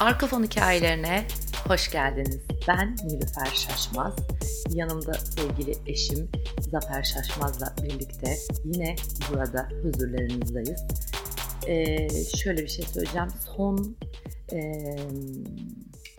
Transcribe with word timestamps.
Arka 0.00 0.26
fon 0.26 0.42
hikayelerine 0.42 1.26
hoş 1.68 1.90
geldiniz. 1.90 2.40
Ben 2.68 2.96
Nilüfer 3.04 3.46
Şaşmaz. 3.54 4.16
Yanımda 4.74 5.12
sevgili 5.14 5.72
eşim 5.86 6.28
Zafer 6.60 7.02
Şaşmaz'la 7.02 7.74
birlikte 7.84 8.34
yine 8.64 8.96
burada 9.30 9.68
huzurlarınızdayız. 9.82 10.84
Ee, 11.68 12.08
şöyle 12.36 12.62
bir 12.62 12.68
şey 12.68 12.84
söyleyeceğim. 12.84 13.28
Son 13.56 13.96
e, 14.52 14.58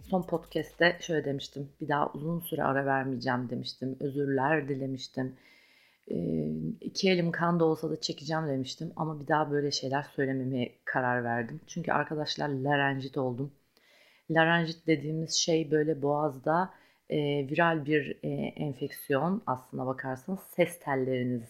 son 0.10 0.22
podcast'te 0.22 0.98
şöyle 1.02 1.26
demiştim. 1.26 1.70
Bir 1.82 1.88
daha 1.88 2.12
uzun 2.14 2.40
süre 2.40 2.64
ara 2.64 2.86
vermeyeceğim 2.86 3.50
demiştim. 3.50 3.98
Özürler 4.00 4.70
dilemiştim. 4.70 5.36
E, 6.12 6.16
iki 6.82 7.10
elim 7.10 7.32
kan 7.32 7.60
da 7.60 7.66
olsa 7.66 7.90
da 7.90 8.02
çekeceğim 8.02 8.48
demiştim. 8.48 8.92
Ama 8.96 9.22
bir 9.22 9.28
daha 9.28 9.52
böyle 9.52 9.72
şeyler 9.72 10.04
söylememeye 10.16 10.76
karar 10.86 11.24
verdim. 11.24 11.60
Çünkü 11.68 11.92
arkadaşlar 11.92 12.50
larenjit 12.50 13.18
oldum 13.18 13.52
Larenjit 14.36 14.88
dediğimiz 14.88 15.34
şey 15.34 15.72
böyle 15.72 16.02
boğazda 16.02 16.74
e, 17.10 17.18
viral 17.50 17.86
bir 17.86 18.20
e, 18.24 18.28
enfeksiyon 18.56 19.44
aslına 19.48 19.86
bakarsanız 19.86 20.40
ses 20.40 20.80
telleriniz 20.80 21.50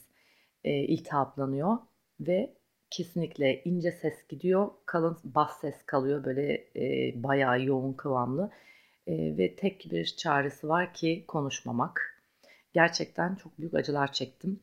e, 0.63 0.72
iltihaplanıyor 0.73 1.77
ve 2.20 2.53
kesinlikle 2.89 3.63
ince 3.63 3.91
ses 3.91 4.27
gidiyor, 4.27 4.72
kalın 4.86 5.17
bas 5.23 5.59
ses 5.62 5.86
kalıyor 5.86 6.23
böyle 6.25 6.53
e, 6.75 7.13
bayağı 7.23 7.62
yoğun 7.62 7.94
kıvamlı 7.94 8.52
e, 9.08 9.38
ve 9.38 9.55
tek 9.55 9.91
bir 9.91 10.05
çaresi 10.05 10.70
var 10.70 10.94
ki 10.94 11.25
konuşmamak. 11.27 12.22
Gerçekten 12.73 13.36
çok 13.36 13.59
büyük 13.59 13.73
acılar 13.73 14.11
çektim. 14.13 14.59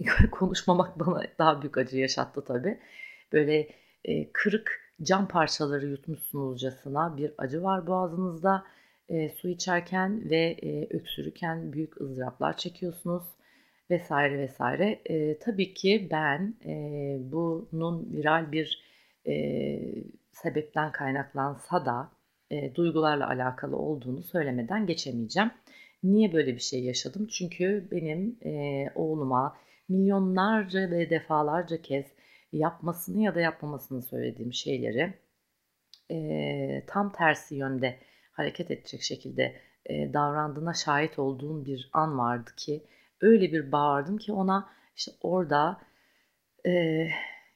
konuşmamak 0.30 1.00
bana 1.00 1.22
daha 1.38 1.62
büyük 1.62 1.78
acı 1.78 1.98
yaşattı 1.98 2.44
tabii. 2.44 2.78
Böyle 3.32 3.68
e, 4.04 4.32
kırık 4.32 4.85
cam 5.02 5.28
parçaları 5.28 5.86
yutmuşsunuzcasına 5.86 7.16
bir 7.16 7.32
acı 7.38 7.62
var 7.62 7.86
boğazınızda. 7.86 8.64
E, 9.08 9.28
su 9.28 9.48
içerken 9.48 10.30
ve 10.30 10.56
e, 10.62 10.96
öksürürken 10.96 11.72
büyük 11.72 12.00
ızdıraplar 12.00 12.56
çekiyorsunuz 12.56 13.22
vesaire 13.90 14.38
vesaire. 14.38 15.00
E, 15.06 15.38
tabii 15.38 15.74
ki 15.74 16.08
ben 16.10 16.54
e, 16.64 16.72
bunun 17.20 18.12
viral 18.12 18.52
bir 18.52 18.82
e, 19.26 19.34
sebepten 20.32 20.92
kaynaklansa 20.92 21.86
da 21.86 22.10
e, 22.50 22.74
duygularla 22.74 23.28
alakalı 23.28 23.76
olduğunu 23.76 24.22
söylemeden 24.22 24.86
geçemeyeceğim. 24.86 25.50
Niye 26.02 26.32
böyle 26.32 26.54
bir 26.54 26.60
şey 26.60 26.84
yaşadım? 26.84 27.26
Çünkü 27.26 27.88
benim 27.90 28.38
e, 28.44 28.84
oğluma 28.94 29.56
milyonlarca 29.88 30.90
ve 30.90 31.10
defalarca 31.10 31.82
kez 31.82 32.06
yapmasını 32.52 33.22
ya 33.22 33.34
da 33.34 33.40
yapmamasını 33.40 34.02
söylediğim 34.02 34.52
şeyleri 34.52 35.14
e, 36.10 36.86
tam 36.86 37.12
tersi 37.12 37.54
yönde 37.54 37.98
hareket 38.32 38.70
edecek 38.70 39.02
şekilde 39.02 39.60
e, 39.86 40.12
davrandığına 40.12 40.74
şahit 40.74 41.18
olduğum 41.18 41.64
bir 41.64 41.90
an 41.92 42.18
vardı 42.18 42.50
ki 42.56 42.86
öyle 43.20 43.52
bir 43.52 43.72
bağırdım 43.72 44.16
ki 44.18 44.32
ona 44.32 44.70
işte 44.96 45.12
orada 45.20 45.80
e, 46.66 46.70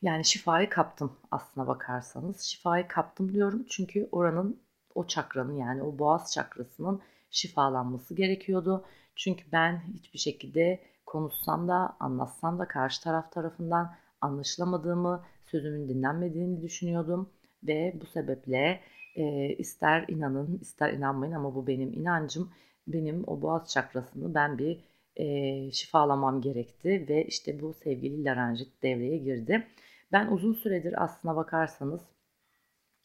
yani 0.02 0.24
şifayı 0.24 0.70
kaptım 0.70 1.18
aslına 1.30 1.66
bakarsanız. 1.66 2.41
Şifayı 2.41 2.88
kaptım 2.88 3.33
diyorum 3.34 3.66
çünkü 3.68 4.08
oranın 4.12 4.62
o 4.94 5.06
çakranın 5.06 5.56
yani 5.56 5.83
o 5.83 5.98
boğaz 5.98 6.33
çakrasının 6.33 7.02
şifalanması 7.30 8.14
gerekiyordu. 8.14 8.84
Çünkü 9.16 9.52
ben 9.52 9.83
hiçbir 9.94 10.18
şekilde 10.18 10.80
konuşsam 11.06 11.68
da 11.68 11.96
anlatsam 12.00 12.58
da 12.58 12.68
karşı 12.68 13.02
taraf 13.02 13.33
tarafından 13.33 13.94
anlaşılamadığımı, 14.21 15.25
sözümün 15.47 15.89
dinlenmediğini 15.89 16.63
düşünüyordum 16.63 17.31
ve 17.63 17.95
bu 18.01 18.07
sebeple 18.07 18.81
e, 19.17 19.48
ister 19.48 20.05
inanın 20.08 20.58
ister 20.58 20.92
inanmayın 20.92 21.33
ama 21.33 21.55
bu 21.55 21.67
benim 21.67 21.92
inancım. 21.92 22.53
Benim 22.86 23.25
o 23.27 23.42
boğaz 23.42 23.70
çakrasını 23.70 24.35
ben 24.35 24.59
bir 24.59 24.85
e, 25.17 25.70
şifalamam 25.73 26.41
gerekti 26.41 27.07
ve 27.09 27.25
işte 27.25 27.61
bu 27.61 27.75
sevgili 27.75 28.25
larenjit 28.25 28.83
devreye 28.83 29.19
girdi. 29.19 29.67
Ben 30.13 30.27
uzun 30.27 30.53
süredir 30.55 31.05
aslına 31.05 31.36
bakarsanız 31.36 32.01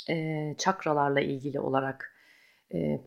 e, 0.09 0.56
çakralarla 0.58 1.22
ilgili 1.22 1.59
olarak 1.59 2.12
e, 2.74 3.02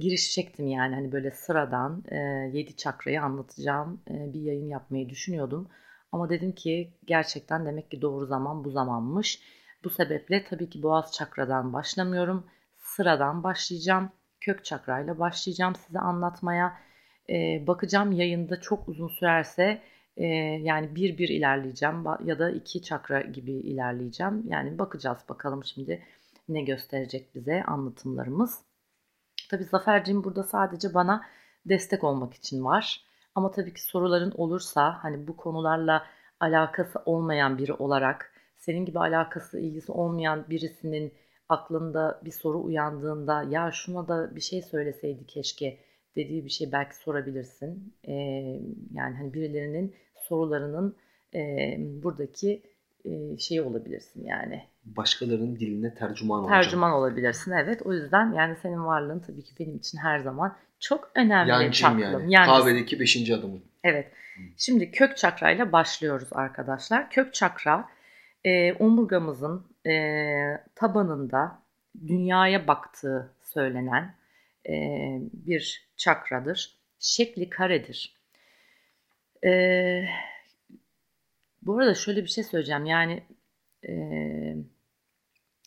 giriş 0.00 0.32
çektim 0.32 0.66
yani 0.66 0.94
hani 0.94 1.12
böyle 1.12 1.30
sıradan 1.30 2.04
e, 2.08 2.16
7 2.52 2.76
çakrayı 2.76 3.22
anlatacağım 3.22 4.02
e, 4.10 4.32
bir 4.32 4.40
yayın 4.40 4.68
yapmayı 4.68 5.08
düşünüyordum. 5.08 5.68
Ama 6.14 6.30
dedim 6.30 6.52
ki 6.52 6.92
gerçekten 7.04 7.66
demek 7.66 7.90
ki 7.90 8.02
doğru 8.02 8.26
zaman 8.26 8.64
bu 8.64 8.70
zamanmış. 8.70 9.40
Bu 9.84 9.90
sebeple 9.90 10.44
tabii 10.44 10.70
ki 10.70 10.82
boğaz 10.82 11.12
çakradan 11.12 11.72
başlamıyorum. 11.72 12.46
Sıradan 12.76 13.42
başlayacağım. 13.42 14.10
Kök 14.40 14.64
çakrayla 14.64 15.18
başlayacağım 15.18 15.74
size 15.86 15.98
anlatmaya. 15.98 16.78
Ee, 17.30 17.64
bakacağım 17.66 18.12
yayında 18.12 18.60
çok 18.60 18.88
uzun 18.88 19.08
sürerse 19.08 19.82
e, 20.16 20.26
yani 20.62 20.94
bir 20.94 21.18
bir 21.18 21.28
ilerleyeceğim 21.28 22.04
ya 22.24 22.38
da 22.38 22.50
iki 22.50 22.82
çakra 22.82 23.20
gibi 23.20 23.52
ilerleyeceğim. 23.52 24.44
Yani 24.48 24.78
bakacağız 24.78 25.18
bakalım 25.28 25.64
şimdi 25.64 26.02
ne 26.48 26.62
gösterecek 26.62 27.34
bize 27.34 27.62
anlatımlarımız. 27.64 28.60
Tabii 29.50 29.64
Zaferciğim 29.64 30.24
burada 30.24 30.42
sadece 30.42 30.94
bana 30.94 31.24
destek 31.66 32.04
olmak 32.04 32.34
için 32.34 32.64
var. 32.64 33.04
Ama 33.34 33.50
tabii 33.50 33.74
ki 33.74 33.82
soruların 33.82 34.32
olursa 34.36 34.98
hani 35.02 35.26
bu 35.28 35.36
konularla 35.36 36.06
alakası 36.40 36.98
olmayan 37.06 37.58
biri 37.58 37.72
olarak 37.72 38.32
senin 38.56 38.84
gibi 38.84 38.98
alakası 38.98 39.60
ilgisi 39.60 39.92
olmayan 39.92 40.44
birisinin 40.50 41.12
aklında 41.48 42.20
bir 42.24 42.30
soru 42.30 42.64
uyandığında 42.64 43.42
ya 43.42 43.70
şuna 43.72 44.08
da 44.08 44.36
bir 44.36 44.40
şey 44.40 44.62
söyleseydi 44.62 45.26
keşke 45.26 45.78
dediği 46.16 46.44
bir 46.44 46.50
şey 46.50 46.72
belki 46.72 46.96
sorabilirsin. 46.96 47.94
Ee, 48.08 48.12
yani 48.94 49.16
hani 49.16 49.34
birilerinin 49.34 49.94
sorularının 50.16 50.96
e, 51.34 51.76
buradaki 52.02 52.62
e, 53.04 53.38
şey 53.38 53.60
olabilirsin 53.60 54.24
yani. 54.24 54.62
Başkalarının 54.84 55.56
diline 55.56 55.94
tercüman 55.94 56.40
olacağım. 56.40 56.62
Tercüman 56.62 56.92
olabilirsin 56.92 57.52
evet. 57.52 57.82
O 57.84 57.92
yüzden 57.92 58.32
yani 58.32 58.56
senin 58.62 58.84
varlığın 58.84 59.20
tabii 59.20 59.44
ki 59.44 59.54
benim 59.60 59.76
için 59.76 59.98
her 59.98 60.18
zaman 60.18 60.56
çok 60.80 61.10
önemli 61.14 61.50
Yancıyım 61.50 62.00
tatlım. 62.00 62.28
yani. 62.28 62.46
Kahvedeki 62.46 63.00
beşinci 63.00 63.34
adamım. 63.34 63.62
Evet. 63.84 64.12
Şimdi 64.56 64.90
kök 64.90 65.16
çakrayla 65.16 65.72
başlıyoruz 65.72 66.28
arkadaşlar. 66.32 67.10
Kök 67.10 67.34
çakra 67.34 67.88
e, 68.44 68.72
omurgamızın 68.72 69.66
e, 69.86 69.94
tabanında 70.74 71.62
dünyaya 72.06 72.66
baktığı 72.66 73.32
söylenen 73.42 74.14
e, 74.68 74.74
bir 75.32 75.88
çakradır. 75.96 76.78
Şekli 76.98 77.50
karedir. 77.50 78.14
E, 79.44 79.50
bu 81.66 81.78
arada 81.78 81.94
şöyle 81.94 82.22
bir 82.22 82.28
şey 82.28 82.44
söyleyeceğim. 82.44 82.84
Yani 82.84 83.22
e, 83.88 83.92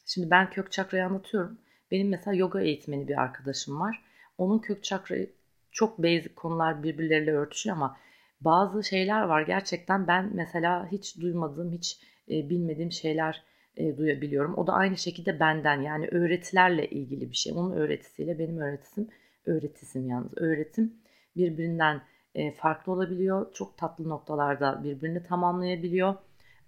şimdi 0.05 0.29
ben 0.31 0.49
kök 0.49 0.71
çakrayı 0.71 1.05
anlatıyorum. 1.05 1.57
Benim 1.91 2.09
mesela 2.09 2.35
yoga 2.35 2.61
eğitmeni 2.61 3.07
bir 3.07 3.21
arkadaşım 3.21 3.79
var. 3.79 4.03
Onun 4.37 4.59
kök 4.59 4.83
çakrayı 4.83 5.29
çok 5.71 5.97
basic 5.97 6.35
konular 6.35 6.83
birbirleriyle 6.83 7.31
örtüşüyor 7.31 7.75
ama 7.75 7.97
bazı 8.41 8.83
şeyler 8.83 9.21
var 9.21 9.41
gerçekten 9.41 10.07
ben 10.07 10.31
mesela 10.33 10.91
hiç 10.91 11.21
duymadığım, 11.21 11.71
hiç 11.71 11.99
e, 12.29 12.49
bilmediğim 12.49 12.91
şeyler 12.91 13.43
e, 13.77 13.97
duyabiliyorum. 13.97 14.57
O 14.57 14.67
da 14.67 14.73
aynı 14.73 14.97
şekilde 14.97 15.39
benden 15.39 15.81
yani 15.81 16.07
öğretilerle 16.07 16.89
ilgili 16.89 17.31
bir 17.31 17.35
şey. 17.35 17.53
Onun 17.53 17.75
öğretisiyle 17.75 18.39
benim 18.39 18.57
öğretisim, 18.57 19.07
öğretisim 19.45 20.09
yalnız 20.09 20.37
öğretim 20.37 20.93
birbirinden 21.35 22.01
e, 22.37 22.51
farklı 22.51 22.91
olabiliyor. 22.91 23.53
Çok 23.53 23.77
tatlı 23.77 24.09
noktalarda 24.09 24.83
birbirini 24.83 25.23
tamamlayabiliyor. 25.23 26.15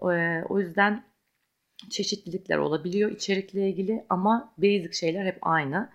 E, 0.01 0.43
o 0.49 0.59
yüzden 0.59 1.03
çeşitlilikler 1.89 2.57
olabiliyor 2.57 3.11
içerikle 3.11 3.69
ilgili 3.69 4.05
ama 4.09 4.53
basic 4.57 4.93
şeyler 4.93 5.25
hep 5.25 5.37
aynı. 5.41 5.89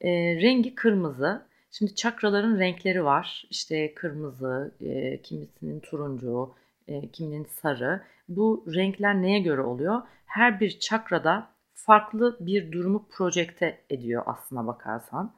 E, 0.00 0.10
rengi 0.36 0.74
kırmızı. 0.74 1.42
Şimdi 1.70 1.94
çakraların 1.94 2.58
renkleri 2.58 3.04
var. 3.04 3.44
İşte 3.50 3.94
kırmızı, 3.94 4.74
kimisinin 5.22 5.80
turuncu, 5.80 6.54
e, 6.88 7.08
kiminin 7.08 7.44
sarı. 7.44 8.00
Bu 8.28 8.64
renkler 8.74 9.22
neye 9.22 9.38
göre 9.38 9.60
oluyor? 9.60 10.02
Her 10.26 10.60
bir 10.60 10.78
çakrada 10.78 11.50
farklı 11.74 12.36
bir 12.40 12.72
durumu 12.72 13.06
projekte 13.10 13.80
ediyor 13.90 14.22
aslına 14.26 14.66
bakarsan. 14.66 15.34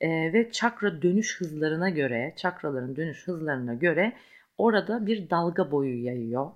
E, 0.00 0.32
ve 0.32 0.52
çakra 0.52 1.02
dönüş 1.02 1.40
hızlarına 1.40 1.90
göre, 1.90 2.32
çakraların 2.36 2.96
dönüş 2.96 3.28
hızlarına 3.28 3.74
göre 3.74 4.12
orada 4.58 5.06
bir 5.06 5.30
dalga 5.30 5.70
boyu 5.70 6.04
yayıyor. 6.04 6.50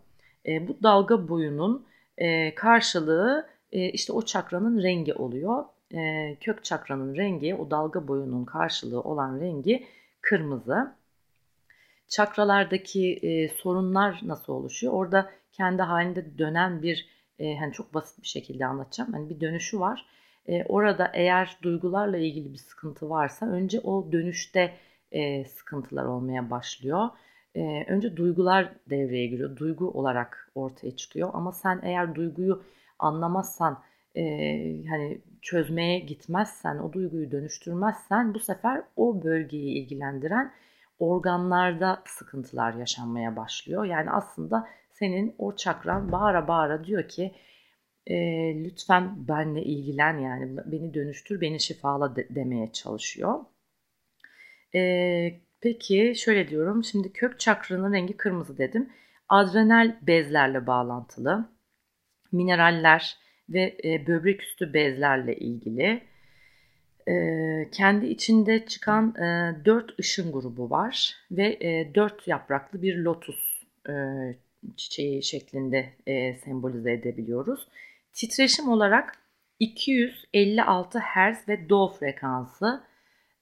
E, 0.47 0.69
bu 0.69 0.83
dalga 0.83 1.29
boyunun 1.29 1.87
e, 2.19 2.55
karşılığı 2.55 3.49
e, 3.73 3.89
işte 3.89 4.13
o 4.13 4.23
çakranın 4.23 4.83
rengi 4.83 5.15
oluyor 5.15 5.65
e, 5.95 6.37
kök 6.41 6.65
çakranın 6.65 7.17
rengi, 7.17 7.55
o 7.55 7.71
dalga 7.71 8.09
boyunun 8.09 8.45
karşılığı 8.45 9.01
olan 9.01 9.41
rengi 9.41 9.87
kırmızı. 10.21 10.95
Çakralardaki 12.09 13.13
e, 13.13 13.49
sorunlar 13.49 14.21
nasıl 14.23 14.53
oluşuyor? 14.53 14.93
Orada 14.93 15.31
kendi 15.53 15.83
halinde 15.83 16.39
dönen 16.39 16.83
bir, 16.83 17.09
e, 17.39 17.57
hani 17.57 17.73
çok 17.73 17.95
basit 17.95 18.23
bir 18.23 18.29
şekilde 18.29 18.67
anlatacağım. 18.67 19.13
Hani 19.13 19.31
bir 19.31 19.41
dönüşü 19.41 19.81
var. 19.81 20.07
E, 20.49 20.65
orada 20.65 21.11
eğer 21.15 21.59
duygularla 21.63 22.17
ilgili 22.17 22.53
bir 22.53 22.59
sıkıntı 22.59 23.11
varsa 23.11 23.47
önce 23.47 23.81
o 23.81 24.13
dönüşte 24.13 24.75
e, 25.13 25.45
sıkıntılar 25.45 26.05
olmaya 26.05 26.51
başlıyor. 26.51 27.09
E, 27.55 27.85
önce 27.89 28.17
duygular 28.17 28.73
devreye 28.91 29.27
giriyor. 29.27 29.57
Duygu 29.57 29.91
olarak 29.91 30.51
ortaya 30.55 30.97
çıkıyor. 30.97 31.31
Ama 31.33 31.53
sen 31.53 31.81
eğer 31.83 32.15
duyguyu 32.15 32.63
anlamazsan, 32.99 33.83
e, 34.17 34.23
hani 34.89 35.21
çözmeye 35.43 35.99
gitmezsen, 35.99 36.79
o 36.79 36.93
duyguyu 36.93 37.31
dönüştürmezsen 37.31 38.35
bu 38.35 38.39
sefer 38.39 38.83
o 38.97 39.23
bölgeyi 39.23 39.75
ilgilendiren 39.79 40.53
organlarda 40.99 42.03
sıkıntılar 42.07 42.75
yaşanmaya 42.75 43.37
başlıyor. 43.37 43.85
Yani 43.85 44.11
aslında 44.11 44.69
senin 44.91 45.35
o 45.39 45.57
çakran 45.57 46.13
bağıra 46.13 46.49
bağıra 46.49 46.85
diyor 46.85 47.09
ki 47.09 47.35
e, 48.11 48.17
lütfen 48.65 49.29
benle 49.29 49.63
ilgilen 49.63 50.19
yani 50.19 50.57
beni 50.67 50.95
dönüştür, 50.95 51.41
beni 51.41 51.61
şifala 51.61 52.17
de, 52.17 52.27
demeye 52.31 52.73
çalışıyor. 52.73 53.41
E, 54.75 55.41
peki 55.61 56.15
şöyle 56.17 56.49
diyorum 56.49 56.85
şimdi 56.85 57.13
kök 57.13 57.41
çakranın 57.41 57.93
rengi 57.93 58.17
kırmızı 58.17 58.59
dedim. 58.59 58.91
Adrenal 59.29 59.97
bezlerle 60.03 60.67
bağlantılı, 60.67 61.49
mineraller 62.33 63.17
ve 63.49 63.77
e, 63.85 64.07
böbrek 64.07 64.43
üstü 64.43 64.75
bezlerle 64.75 65.37
ilgili. 65.37 66.03
E, 67.09 67.15
kendi 67.73 68.07
içinde 68.07 68.67
çıkan 68.67 69.15
e, 69.17 69.55
dört 69.65 70.01
ışın 70.01 70.33
grubu 70.33 70.71
var 70.71 71.17
ve 71.31 71.59
e, 71.61 71.95
dört 71.95 72.29
yapraklı 72.29 72.83
bir 72.83 72.97
lotus 72.97 73.63
e, 73.89 73.95
çiçeği 74.77 75.23
şeklinde 75.23 75.93
e, 76.07 76.35
sembolize 76.35 76.93
edebiliyoruz. 76.93 77.69
Titreşim 78.13 78.69
olarak 78.69 79.15
256 79.59 80.99
Hz 80.99 81.49
ve 81.49 81.69
Do 81.69 81.89
frekansı. 81.89 82.85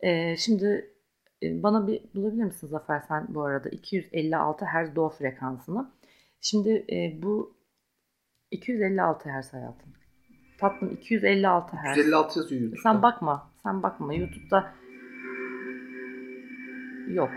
E, 0.01 0.37
şimdi 0.37 0.95
bana 1.43 1.87
bir 1.87 2.03
bulabilir 2.15 2.45
misin 2.45 2.67
Zafer 2.67 3.01
sen 3.09 3.27
bu 3.29 3.45
arada 3.45 3.69
256 3.69 4.65
Hz 4.65 4.97
Do 4.97 5.09
frekansını. 5.09 5.91
Şimdi 6.41 6.87
e, 6.93 7.23
bu 7.23 7.57
256 8.51 9.29
Hz 9.29 9.53
hayatım. 9.53 9.93
Tatlım 10.59 10.91
256 10.91 11.77
Hz. 11.77 11.91
256 11.91 12.39
yazıyor 12.39 12.61
YouTube'da. 12.61 12.83
Sen 12.83 13.03
bakma. 13.03 13.53
Sen 13.63 13.83
bakma. 13.83 14.15
YouTube'da 14.15 14.75
yok. 17.09 17.31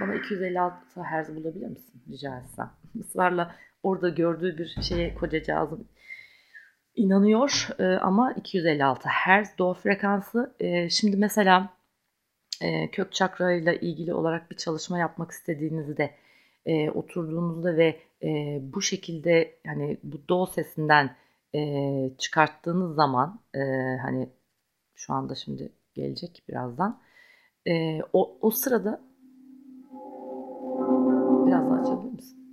Bana 0.00 0.14
256 0.14 1.00
Hz 1.00 1.36
bulabilir 1.36 1.66
misin? 1.66 2.02
Rica 2.08 2.38
etsem. 2.38 2.70
Israrla 2.94 3.54
orada 3.82 4.08
gördüğü 4.08 4.58
bir 4.58 4.82
şeye 4.82 5.14
kocacağızım 5.14 5.88
inanıyor 6.96 7.68
e, 7.78 7.84
ama 7.84 8.32
256 8.32 9.08
Hz 9.08 9.58
do 9.58 9.74
frekansı. 9.74 10.54
E, 10.60 10.90
şimdi 10.90 11.16
mesela 11.16 11.76
e, 12.60 12.90
kök 12.90 13.12
çakra 13.12 13.52
ile 13.52 13.80
ilgili 13.80 14.14
olarak 14.14 14.50
bir 14.50 14.56
çalışma 14.56 14.98
yapmak 14.98 15.30
istediğinizde 15.30 16.14
e, 16.66 16.90
oturduğunuzda 16.90 17.76
ve 17.76 18.00
e, 18.22 18.60
bu 18.62 18.82
şekilde 18.82 19.58
hani 19.66 19.98
bu 20.02 20.28
do 20.28 20.46
sesinden 20.46 21.16
e, 21.54 21.60
çıkarttığınız 22.18 22.94
zaman 22.94 23.40
e, 23.54 23.60
hani 24.02 24.28
şu 24.94 25.12
anda 25.12 25.34
şimdi 25.34 25.72
gelecek 25.94 26.42
birazdan 26.48 27.00
e, 27.66 28.00
o, 28.12 28.38
o 28.40 28.50
sırada 28.50 29.00
biraz 31.46 31.70
daha 31.70 31.80
açabilir 31.80 32.12
misin? 32.12 32.45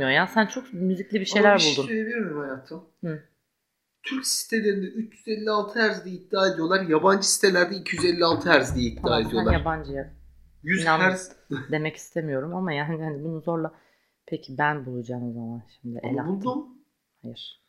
Olmuyor 0.00 0.10
ya. 0.16 0.26
Sen 0.26 0.46
çok 0.46 0.72
müzikli 0.72 1.20
bir 1.20 1.24
şeyler 1.24 1.48
Ama 1.50 1.58
bir 1.58 1.62
buldun. 1.62 1.72
şey 1.74 1.84
söyleyebilir 1.84 2.16
miyim 2.18 2.38
hayatım? 2.40 2.84
Hı. 3.04 3.22
Türk 4.02 4.26
sitelerinde 4.26 4.86
356 4.86 5.78
Hz 5.92 6.04
diye 6.04 6.14
iddia 6.16 6.48
ediyorlar. 6.48 6.80
Yabancı 6.82 7.30
sitelerde 7.34 7.74
256 7.76 8.50
Hz 8.50 8.74
diye 8.74 8.90
iddia 8.90 9.02
Tamam, 9.02 9.22
sen 9.22 9.28
ediyorlar. 9.28 9.52
yabancıya 9.52 10.14
100 10.62 10.82
İnan- 10.82 11.14
Hz 11.14 11.32
demek 11.70 11.96
istemiyorum 11.96 12.54
ama 12.54 12.72
yani 12.72 13.02
hani 13.04 13.24
bunu 13.24 13.40
zorla 13.40 13.72
peki 14.26 14.58
ben 14.58 14.86
bulacağım 14.86 15.30
o 15.30 15.32
zaman 15.32 15.62
şimdi 15.80 16.00
Ama 16.04 16.26
buldum. 16.26 16.68
Hayır. 17.22 17.60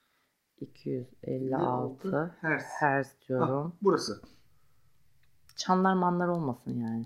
256 0.61 2.35
Hz. 2.41 2.63
Hz 2.81 3.27
diyorum. 3.29 3.75
Burası. 3.81 4.21
Çanlar 5.55 5.93
manlar 5.93 6.27
olmasın 6.27 6.79
yani. 6.79 7.05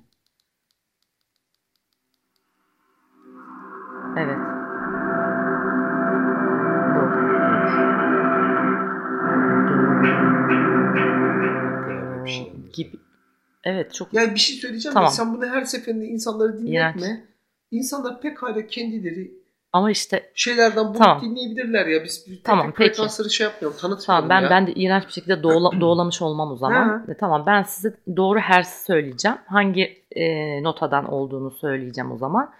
Evet. 4.18 4.38
Gibi. 12.75 12.98
Evet 13.63 13.94
çok 13.94 14.13
Yani 14.13 14.33
bir 14.33 14.39
şey 14.39 14.56
söyleyeceğim 14.56 14.94
Tamam. 14.94 15.12
sen 15.12 15.33
bunu 15.33 15.45
her 15.45 15.63
seferinde 15.63 16.06
insanları 16.06 16.51
İğrenç. 16.51 16.95
dinletme. 16.95 17.25
İnsanlar 17.72 18.22
pekala 18.22 18.68
kendileri 18.68 19.31
ama 19.74 19.92
işte 19.92 20.31
şeylerden 20.36 20.86
bulup 20.86 20.98
Tamam. 20.98 21.22
dinleyebilirler 21.22 21.86
ya. 21.86 22.04
Biz 22.04 22.25
bir 22.27 22.44
Tamam, 22.44 22.74
peki. 22.77 22.77
frekansları 22.94 23.30
şey 23.30 23.44
yapmayalım, 23.48 23.77
tanıtmayalım 23.80 24.30
Tamam 24.30 24.30
ben 24.30 24.45
ya. 24.45 24.50
ben 24.50 24.68
de 24.68 24.74
iğrenç 24.74 25.07
bir 25.07 25.12
şekilde 25.12 25.44
doğula, 25.44 25.72
doğulamış 25.81 26.22
olmam 26.22 26.51
o 26.51 26.56
zaman. 26.57 27.06
E, 27.10 27.13
tamam 27.18 27.44
ben 27.48 27.63
size 27.63 27.94
doğru 28.18 28.39
hersi 28.39 28.86
söyleyeceğim. 28.86 29.38
Hangi 29.45 30.04
e, 30.12 30.63
notadan 30.63 31.06
olduğunu 31.13 31.51
söyleyeceğim 31.51 32.12
o 32.12 32.18
zaman. 32.18 32.51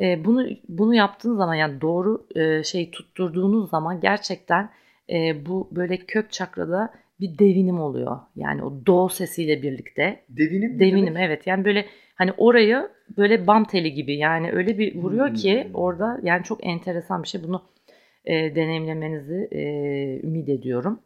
E, 0.00 0.24
bunu 0.24 0.46
bunu 0.68 0.94
yaptığınız 0.94 1.36
zaman 1.38 1.54
yani 1.54 1.80
doğru 1.80 2.26
e, 2.34 2.62
şeyi 2.64 2.90
tutturduğunuz 2.90 3.70
zaman 3.70 4.00
gerçekten 4.00 4.70
e, 5.10 5.46
bu 5.46 5.68
böyle 5.72 5.96
kök 5.96 6.32
çakrada 6.32 6.92
bir 7.20 7.38
devinim 7.38 7.80
oluyor. 7.80 8.20
Yani 8.36 8.64
o 8.64 8.86
do 8.86 9.08
sesiyle 9.08 9.62
birlikte. 9.62 10.24
Devinim 10.28 10.80
Devinim 10.80 11.06
demek? 11.06 11.22
evet 11.26 11.46
yani 11.46 11.64
böyle 11.64 11.86
hani 12.14 12.32
orayı 12.32 12.88
böyle 13.16 13.46
bam 13.46 13.64
teli 13.64 13.94
gibi 13.94 14.16
yani 14.16 14.52
öyle 14.52 14.78
bir 14.78 14.94
vuruyor 14.96 15.34
ki 15.34 15.64
Hmm. 15.64 15.74
orada 15.74 16.20
yani 16.22 16.44
çok 16.44 16.66
enteresan 16.66 17.22
bir 17.22 17.28
şey. 17.28 17.42
Bunu 17.44 17.62
e, 18.24 18.54
deneyimlemenizi 18.54 19.48
e, 19.52 19.60
ümit 20.26 20.48
ediyorum. 20.48 21.00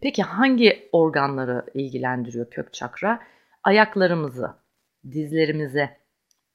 Peki 0.00 0.22
hangi 0.22 0.88
organları 0.92 1.64
ilgilendiriyor 1.74 2.50
kök 2.50 2.72
çakra? 2.72 3.20
Ayaklarımızı, 3.64 4.50
dizlerimizi, 5.10 5.88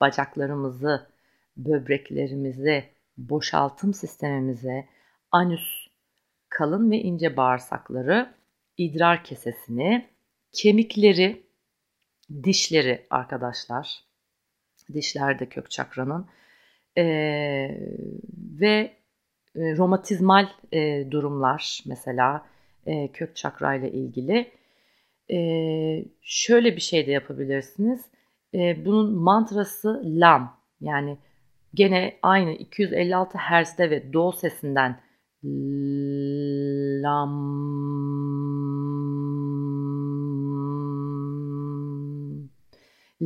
bacaklarımızı, 0.02 1.08
böbreklerimizi, 1.58 2.84
boşaltım 3.18 3.94
sistemimizi, 3.94 4.86
anüs, 5.32 5.88
kalın 6.50 6.92
ve 6.92 6.98
ince 6.98 7.38
bağırsakları, 7.38 8.28
idrar 8.78 9.24
kesesini, 9.24 10.10
kemikleri, 10.52 11.44
dişleri 12.44 13.08
arkadaşlar. 13.10 14.00
Dişler 14.94 15.40
de 15.40 15.50
kök 15.50 15.72
çakranın. 15.72 16.28
Ee, 16.98 17.78
ve 18.60 18.94
e, 19.56 19.78
romatizmal 19.78 20.50
e, 20.74 21.08
durumlar 21.12 21.80
mesela 21.86 22.46
e, 22.86 23.12
kök 23.12 23.36
çakra 23.36 23.76
ile 23.76 23.92
ilgili. 23.92 24.52
E, 25.32 25.38
şöyle 26.22 26.76
bir 26.76 26.82
şey 26.82 27.08
de 27.08 27.12
yapabilirsiniz. 27.12 28.06
E, 28.54 28.86
bunun 28.86 29.14
mantrası 29.14 30.02
lam. 30.06 30.62
Yani 30.82 31.18
gene 31.74 32.18
aynı 32.22 32.52
256 32.52 33.38
Hz'de 33.38 33.90
ve 33.90 34.14
do 34.14 34.32
sesinden 34.32 35.00
lam 37.04 37.32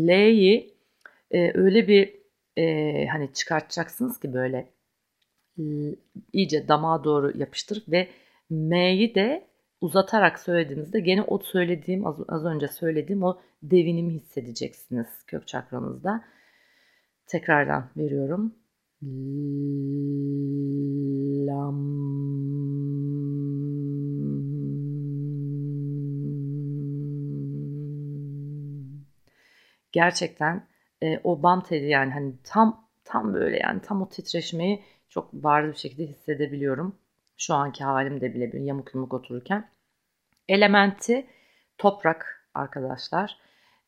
L'yi 0.07 0.73
e, 1.31 1.51
öyle 1.57 1.87
bir 1.87 2.15
e, 2.57 3.05
hani 3.07 3.33
çıkartacaksınız 3.33 4.19
ki 4.19 4.33
böyle 4.33 4.69
iyice 6.33 6.67
damağa 6.67 7.03
doğru 7.03 7.37
yapıştırıp 7.37 7.89
ve 7.89 8.07
M'yi 8.49 9.15
de 9.15 9.47
uzatarak 9.81 10.39
söylediğinizde 10.39 10.99
gene 10.99 11.21
o 11.21 11.39
söylediğim 11.39 12.07
az, 12.07 12.15
az 12.27 12.45
önce 12.45 12.67
söylediğim 12.67 13.23
o 13.23 13.39
devinimi 13.63 14.13
hissedeceksiniz 14.13 15.07
kök 15.27 15.47
çakranızda. 15.47 16.23
Tekrardan 17.27 17.89
veriyorum. 17.97 18.55
Lam. 21.47 21.79
Gerçekten 29.91 30.67
e, 31.03 31.19
o 31.23 31.43
bam 31.43 31.63
teli 31.63 31.89
yani 31.89 32.11
hani 32.11 32.33
tam 32.43 32.89
tam 33.03 33.33
böyle 33.33 33.57
yani 33.57 33.81
tam 33.81 34.01
o 34.01 34.09
titreşmeyi 34.09 34.83
çok 35.09 35.33
bariz 35.33 35.71
bir 35.71 35.77
şekilde 35.77 36.07
hissedebiliyorum. 36.07 36.95
Şu 37.37 37.53
anki 37.53 37.83
halimde 37.83 38.33
bile 38.33 38.53
bir 38.53 38.59
yamuk 38.59 38.95
yumuk 38.95 39.13
otururken. 39.13 39.69
Elementi 40.47 41.25
toprak 41.77 42.49
arkadaşlar. 42.53 43.37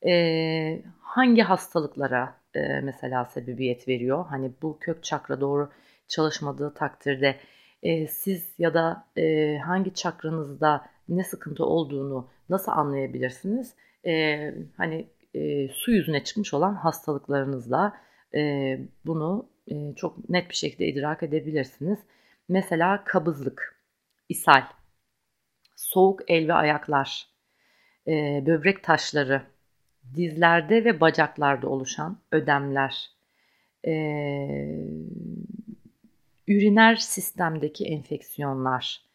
e, 0.05 0.81
hangi 1.01 1.41
hastalıklara 1.41 2.35
e, 2.55 2.81
mesela 2.81 3.25
sebebiyet 3.25 3.87
veriyor? 3.87 4.25
Hani 4.29 4.51
bu 4.61 4.79
kök 4.79 5.03
çakra 5.03 5.41
doğru 5.41 5.71
çalışmadığı 6.07 6.73
takdirde 6.73 7.39
e, 7.83 8.07
siz 8.07 8.55
ya 8.59 8.73
da 8.73 9.07
e, 9.17 9.57
hangi 9.57 9.93
çakranızda 9.93 10.85
ne 11.09 11.23
sıkıntı 11.23 11.65
olduğunu 11.65 12.29
nasıl 12.49 12.71
anlayabilirsiniz? 12.71 13.75
E, 14.05 14.53
hani 14.77 15.07
e, 15.33 15.69
su 15.69 15.91
yüzüne 15.91 16.23
çıkmış 16.23 16.53
olan 16.53 16.73
hastalıklarınızla 16.73 17.97
e, 18.35 18.79
bunu 19.05 19.49
e, 19.67 19.95
çok 19.95 20.29
net 20.29 20.49
bir 20.49 20.55
şekilde 20.55 20.87
idrak 20.87 21.23
edebilirsiniz. 21.23 21.99
Mesela 22.49 23.03
kabızlık, 23.03 23.81
ishal, 24.29 24.63
soğuk 25.75 26.21
el 26.27 26.47
ve 26.47 26.53
ayaklar, 26.53 27.27
e, 28.07 28.43
böbrek 28.45 28.83
taşları, 28.83 29.41
dizlerde 30.15 30.85
ve 30.85 31.01
bacaklarda 31.01 31.69
oluşan 31.69 32.17
ödemler, 32.31 33.09
e, 33.87 33.93
üriner 36.47 36.95
sistemdeki 36.95 37.85
enfeksiyonlar, 37.85 39.10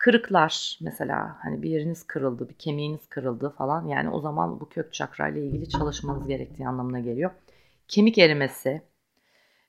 kırıklar 0.00 0.78
mesela 0.80 1.36
hani 1.42 1.62
bir 1.62 1.70
yeriniz 1.70 2.06
kırıldı, 2.06 2.48
bir 2.48 2.54
kemiğiniz 2.54 3.06
kırıldı 3.08 3.50
falan 3.50 3.86
yani 3.86 4.10
o 4.10 4.20
zaman 4.20 4.60
bu 4.60 4.68
kök 4.68 4.92
çakra 4.92 5.28
ile 5.28 5.46
ilgili 5.46 5.68
çalışmanız 5.68 6.26
gerektiği 6.26 6.68
anlamına 6.68 7.00
geliyor. 7.00 7.30
Kemik 7.88 8.18
erimesi 8.18 8.82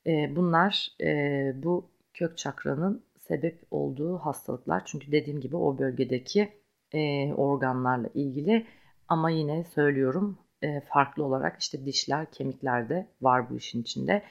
e, 0.07 0.35
bunlar 0.35 0.87
e, 1.01 1.51
bu 1.55 1.89
kök 2.13 2.37
çakranın 2.37 3.03
sebep 3.19 3.59
olduğu 3.71 4.17
hastalıklar. 4.17 4.85
Çünkü 4.85 5.11
dediğim 5.11 5.41
gibi 5.41 5.55
o 5.55 5.79
bölgedeki 5.79 6.49
e, 6.93 7.33
organlarla 7.33 8.09
ilgili 8.13 8.67
ama 9.07 9.29
yine 9.29 9.63
söylüyorum 9.63 10.37
e, 10.61 10.81
farklı 10.81 11.23
olarak 11.23 11.61
işte 11.61 11.85
dişler, 11.85 12.31
kemikler 12.31 12.89
de 12.89 13.07
var 13.21 13.49
bu 13.49 13.57
işin 13.57 13.81
içinde. 13.81 14.23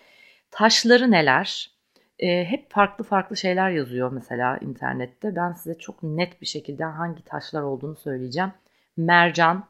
Taşları 0.50 1.11
neler? 1.11 1.79
E, 2.20 2.44
hep 2.44 2.70
farklı 2.70 3.04
farklı 3.04 3.36
şeyler 3.36 3.70
yazıyor 3.70 4.12
mesela 4.12 4.58
internette. 4.58 5.36
Ben 5.36 5.52
size 5.52 5.78
çok 5.78 6.02
net 6.02 6.40
bir 6.40 6.46
şekilde 6.46 6.84
hangi 6.84 7.24
taşlar 7.24 7.62
olduğunu 7.62 7.96
söyleyeceğim. 7.96 8.52
Mercan, 8.96 9.68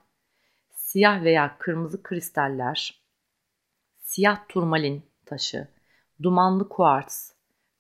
siyah 0.71 1.23
veya 1.25 1.57
kırmızı 1.59 2.03
kristaller, 2.03 3.03
siyah 3.99 4.49
turmalin 4.49 5.03
taşı, 5.27 5.69
dumanlı 6.23 6.69
kuarts, 6.69 7.33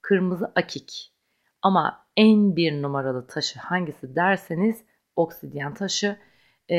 kırmızı 0.03 0.53
akik. 0.55 1.13
Ama 1.63 2.07
en 2.17 2.57
bir 2.57 2.83
numaralı 2.83 3.27
taşı 3.27 3.59
hangisi 3.59 4.17
derseniz 4.17 4.85
obsidyen 5.17 5.75
taşı. 5.75 6.17
E, 6.69 6.77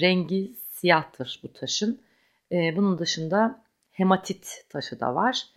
rengi 0.00 0.54
siyahtır 0.70 1.40
bu 1.42 1.52
taşın. 1.52 2.02
E, 2.52 2.76
bunun 2.76 2.98
dışında 2.98 3.64
hematit 3.90 4.66
taşı 4.68 5.00
da 5.00 5.14
var. 5.14 5.53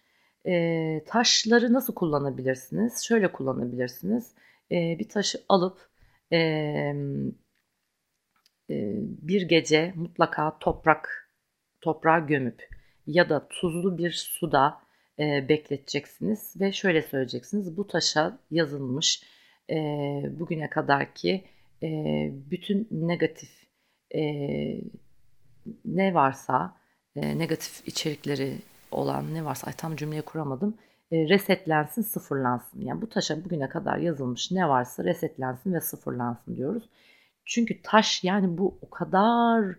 E, 0.48 1.04
taşları 1.08 1.74
nasıl 1.74 1.94
kullanabilirsiniz? 1.94 3.04
Şöyle 3.04 3.32
kullanabilirsiniz. 3.32 4.34
E, 4.72 5.00
bir 5.00 5.10
taşı 5.10 5.44
alıp 5.50 5.90
e, 6.32 6.38
e, 8.70 8.76
bir 9.22 9.42
gece 9.42 9.94
mutlaka 9.96 10.60
toprak 10.60 11.32
toprağa 11.82 12.20
gömüp 12.20 12.70
ya 13.08 13.30
da 13.30 13.48
tuzlu 13.48 13.98
bir 13.98 14.12
suda 14.12 14.82
e, 15.20 15.50
bekleteceksiniz 15.50 16.54
ve 16.62 16.72
şöyle 16.72 17.02
söyleyeceksiniz. 17.02 17.78
Bu 17.78 17.88
taşa 17.88 18.40
yazılmış 18.52 19.24
e, 19.70 19.76
bugüne 20.40 20.70
kadarki 20.70 21.44
e, 21.84 21.90
bütün 22.52 22.88
negatif 22.92 23.50
e, 24.16 24.22
ne 25.86 26.14
varsa 26.14 26.78
e, 27.16 27.38
negatif 27.40 27.88
içerikleri 27.88 28.58
olan 28.92 29.34
ne 29.34 29.46
varsa 29.46 29.68
ay 29.68 29.74
tam 29.74 29.96
cümleyi 29.96 30.22
kuramadım 30.22 30.78
e, 31.12 31.30
resetlensin 31.30 32.02
sıfırlansın. 32.02 32.82
Yani 32.82 33.02
bu 33.02 33.10
taşa 33.10 33.46
bugüne 33.46 33.70
kadar 33.70 33.98
yazılmış 33.98 34.52
ne 34.52 34.70
varsa 34.70 35.04
resetlensin 35.04 35.74
ve 35.74 35.82
sıfırlansın 35.82 36.56
diyoruz. 36.56 36.90
Çünkü 37.46 37.82
taş 37.82 38.24
yani 38.24 38.58
bu 38.58 38.78
o 38.82 38.90
kadar 38.90 39.76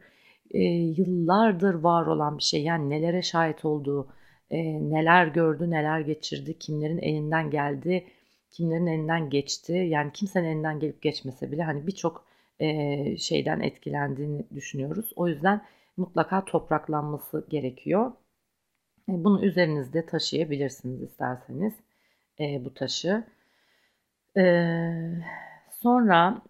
e, 0.50 0.58
yıllardır 0.98 1.74
var 1.74 2.06
olan 2.06 2.38
bir 2.38 2.42
şey. 2.42 2.62
Yani 2.62 2.90
nelere 2.90 3.22
şahit 3.22 3.64
olduğu, 3.64 4.08
e, 4.50 4.58
neler 4.90 5.26
gördü, 5.26 5.70
neler 5.70 6.00
geçirdi, 6.00 6.58
kimlerin 6.58 6.98
elinden 6.98 7.50
geldi, 7.50 8.06
kimlerin 8.50 8.86
elinden 8.86 9.30
geçti. 9.30 9.72
Yani 9.72 10.12
kimsenin 10.12 10.48
elinden 10.48 10.80
gelip 10.80 11.02
geçmese 11.02 11.52
bile 11.52 11.62
hani 11.62 11.86
birçok 11.86 12.24
e, 12.60 13.16
şeyden 13.18 13.60
etkilendiğini 13.60 14.46
düşünüyoruz. 14.54 15.12
O 15.16 15.28
yüzden 15.28 15.62
mutlaka 15.96 16.44
topraklanması 16.44 17.46
gerekiyor. 17.50 18.12
E, 19.08 19.24
bunu 19.24 19.44
üzerinizde 19.44 20.06
taşıyabilirsiniz 20.06 21.02
isterseniz 21.02 21.72
e, 22.40 22.64
bu 22.64 22.74
taşı. 22.74 23.24
E, 24.36 24.44
sonra 25.70 26.42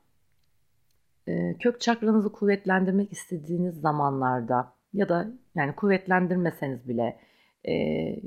e, 1.28 1.54
kök 1.58 1.80
çakranızı 1.80 2.32
kuvvetlendirmek 2.32 3.12
istediğiniz 3.12 3.80
zamanlarda 3.80 4.72
ya 4.92 5.08
da 5.08 5.28
yani 5.54 5.74
kuvvetlendirmeseniz 5.74 6.88
bile 6.88 7.18
e, 7.64 7.72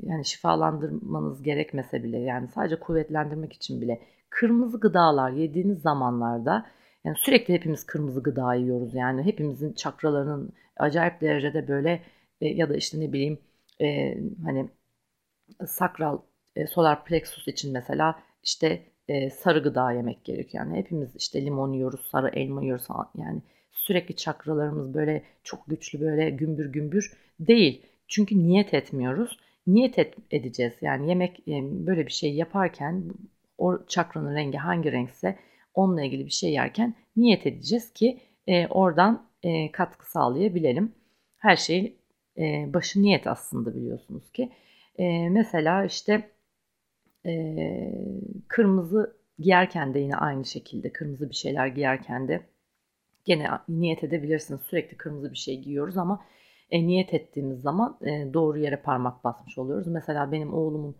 yani 0.02 0.24
şifalandırmanız 0.24 1.42
gerekmese 1.42 2.02
bile 2.02 2.18
yani 2.18 2.48
sadece 2.48 2.76
kuvvetlendirmek 2.76 3.52
için 3.52 3.80
bile 3.80 4.00
kırmızı 4.30 4.80
gıdalar 4.80 5.30
yediğiniz 5.30 5.82
zamanlarda 5.82 6.66
yani 7.04 7.16
sürekli 7.16 7.54
hepimiz 7.54 7.86
kırmızı 7.86 8.22
gıda 8.22 8.54
yiyoruz 8.54 8.94
yani 8.94 9.22
hepimizin 9.22 9.72
çakralarının 9.72 10.52
acayip 10.76 11.20
derecede 11.20 11.68
böyle 11.68 12.02
e, 12.40 12.48
ya 12.48 12.68
da 12.68 12.76
işte 12.76 13.00
ne 13.00 13.12
bileyim 13.12 13.38
e, 13.82 14.18
hani 14.44 14.68
sakral 15.66 16.18
e, 16.56 16.66
solar 16.66 17.04
plexus 17.04 17.48
için 17.48 17.72
mesela 17.72 18.22
işte 18.42 18.82
e, 19.08 19.30
sarı 19.30 19.62
gıda 19.62 19.92
yemek 19.92 20.24
gerekiyor. 20.24 20.66
Yani 20.66 20.78
hepimiz 20.78 21.16
işte 21.16 21.44
limon 21.44 21.72
yiyoruz, 21.72 22.00
sarı 22.10 22.28
elma 22.28 22.62
yiyoruz 22.62 22.86
yani 23.14 23.42
sürekli 23.72 24.16
çakralarımız 24.16 24.94
böyle 24.94 25.22
çok 25.44 25.66
güçlü 25.66 26.00
böyle 26.00 26.30
gümbür 26.30 26.72
gümbür 26.72 27.12
değil. 27.40 27.86
Çünkü 28.08 28.38
niyet 28.38 28.74
etmiyoruz. 28.74 29.38
Niyet 29.66 29.98
et, 29.98 30.14
edeceğiz. 30.30 30.72
Yani 30.80 31.08
yemek 31.08 31.48
e, 31.48 31.86
böyle 31.86 32.06
bir 32.06 32.12
şey 32.12 32.34
yaparken 32.34 33.04
o 33.58 33.86
çakranın 33.86 34.34
rengi 34.34 34.58
hangi 34.58 34.92
renkse 34.92 35.38
onunla 35.74 36.02
ilgili 36.02 36.26
bir 36.26 36.30
şey 36.30 36.52
yerken 36.52 36.94
niyet 37.16 37.46
edeceğiz 37.46 37.92
ki 37.92 38.20
e, 38.46 38.66
oradan 38.66 39.26
e, 39.42 39.72
katkı 39.72 40.10
sağlayabilelim. 40.10 40.94
Her 41.36 41.56
şey 41.56 41.96
e, 42.38 42.74
başı 42.74 43.02
niyet 43.02 43.26
aslında 43.26 43.74
biliyorsunuz 43.74 44.32
ki. 44.32 44.52
E, 44.98 45.28
mesela 45.28 45.84
işte 45.84 46.30
e, 47.26 47.32
kırmızı 48.48 49.16
giyerken 49.38 49.94
de 49.94 49.98
yine 49.98 50.16
aynı 50.16 50.44
şekilde 50.44 50.92
kırmızı 50.92 51.30
bir 51.30 51.34
şeyler 51.34 51.66
giyerken 51.66 52.28
de 52.28 52.40
gene 53.24 53.48
niyet 53.68 54.04
edebilirsiniz. 54.04 54.60
Sürekli 54.60 54.96
kırmızı 54.96 55.30
bir 55.32 55.36
şey 55.36 55.60
giyiyoruz 55.60 55.96
ama 55.96 56.24
e, 56.70 56.86
niyet 56.86 57.14
ettiğimiz 57.14 57.60
zaman 57.60 57.98
e, 58.02 58.34
doğru 58.34 58.58
yere 58.58 58.76
parmak 58.76 59.24
basmış 59.24 59.58
oluyoruz. 59.58 59.86
Mesela 59.86 60.32
benim 60.32 60.54
oğlumun 60.54 60.96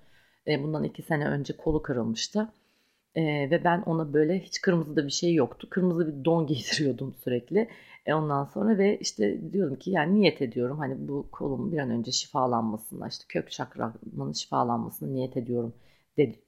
e, 0.46 0.62
bundan 0.62 0.84
iki 0.84 1.02
sene 1.02 1.28
önce 1.28 1.56
kolu 1.56 1.82
kırılmıştı. 1.82 2.52
E, 3.14 3.50
ve 3.50 3.64
ben 3.64 3.82
ona 3.82 4.12
böyle 4.12 4.40
hiç 4.40 4.60
kırmızı 4.60 4.96
da 4.96 5.06
bir 5.06 5.12
şey 5.12 5.34
yoktu. 5.34 5.66
Kırmızı 5.70 6.06
bir 6.08 6.24
don 6.24 6.46
giydiriyordum 6.48 7.14
sürekli. 7.24 7.68
E 8.06 8.14
ondan 8.14 8.44
sonra 8.44 8.78
ve 8.78 8.98
işte 8.98 9.52
diyorum 9.52 9.76
ki 9.76 9.90
yani 9.90 10.14
niyet 10.20 10.42
ediyorum 10.42 10.78
hani 10.78 11.08
bu 11.08 11.28
kolum 11.32 11.72
bir 11.72 11.78
an 11.78 11.90
önce 11.90 12.12
şifalanmasına 12.12 13.08
işte 13.08 13.24
kök 13.28 13.50
çakramın 13.50 14.32
şifalanmasına 14.32 15.08
niyet 15.08 15.36
ediyorum 15.36 15.74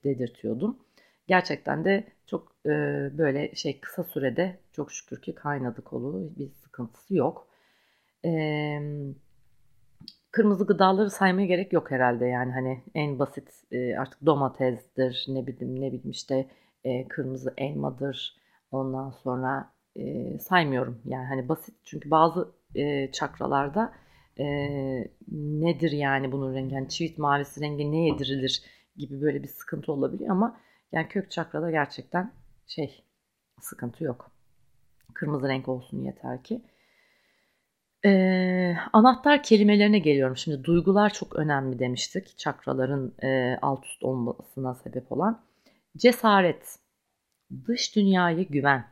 dedirtiyordum. 0.05 0.79
Gerçekten 1.27 1.85
de 1.85 2.05
çok 2.27 2.53
e, 2.67 2.71
böyle 3.19 3.55
şey 3.55 3.81
kısa 3.81 4.05
sürede 4.05 4.59
çok 4.73 4.93
şükür 4.93 5.23
ki 5.23 5.35
kaynadı 5.35 5.83
kolu 5.85 6.31
bir 6.39 6.51
sıkıntısı 6.51 7.15
yok. 7.17 7.49
E, 8.25 8.31
kırmızı 10.31 10.67
gıdaları 10.67 11.11
saymaya 11.11 11.47
gerek 11.47 11.73
yok 11.73 11.91
herhalde 11.91 12.27
yani 12.27 12.53
hani 12.53 12.85
en 12.95 13.19
basit 13.19 13.49
e, 13.73 13.97
artık 13.97 14.27
domatesdir 14.27 15.25
ne 15.29 15.47
bileyim 15.47 15.81
ne 15.81 15.93
bileyim 15.93 16.11
işte 16.11 16.49
e, 16.85 17.09
kırmızı 17.09 17.55
elmadır 17.59 18.37
ondan 18.71 19.11
sonra 19.11 19.73
e, 19.97 20.39
saymıyorum 20.39 21.03
yani 21.05 21.27
hani 21.27 21.49
basit 21.49 21.75
çünkü 21.85 22.11
bazı 22.11 22.53
e, 22.75 23.13
çakralarda 23.13 23.93
e, 24.39 24.47
nedir 25.33 25.93
yani 25.93 26.33
bunun 26.33 26.55
rengi 26.55 26.75
yani 26.75 26.89
çivit 26.89 27.19
mavisi 27.19 27.61
rengi 27.61 27.93
ne 27.93 28.07
yedirilir 28.07 28.63
gibi 28.97 29.21
böyle 29.21 29.43
bir 29.43 29.49
sıkıntı 29.49 29.93
olabiliyor 29.93 30.31
ama 30.31 30.61
yani 30.93 31.09
kök 31.09 31.31
çakrada 31.31 31.71
gerçekten 31.71 32.33
şey 32.67 33.05
sıkıntı 33.61 34.05
yok. 34.05 34.31
Kırmızı 35.15 35.49
renk 35.49 35.69
olsun 35.69 36.03
yeter 36.03 36.43
ki. 36.43 36.63
Ee, 38.05 38.77
anahtar 38.93 39.43
kelimelerine 39.43 39.99
geliyorum. 39.99 40.37
Şimdi 40.37 40.65
duygular 40.65 41.11
çok 41.13 41.37
önemli 41.37 41.79
demiştik. 41.79 42.39
Çakraların 42.39 43.15
e, 43.23 43.59
alt 43.63 43.87
üst 43.87 44.03
olmasına 44.03 44.75
sebep 44.75 45.13
olan. 45.13 45.45
Cesaret, 45.97 46.79
dış 47.67 47.97
dünyaya 47.97 48.43
güven, 48.43 48.85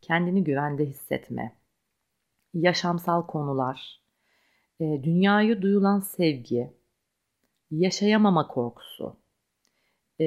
kendini 0.00 0.44
güvende 0.44 0.86
hissetme, 0.86 1.56
yaşamsal 2.54 3.26
konular, 3.26 4.00
e, 4.80 4.84
dünyayı 4.84 5.62
duyulan 5.62 6.00
sevgi, 6.00 6.72
yaşayamama 7.70 8.48
korkusu, 8.48 9.16
e, 10.18 10.24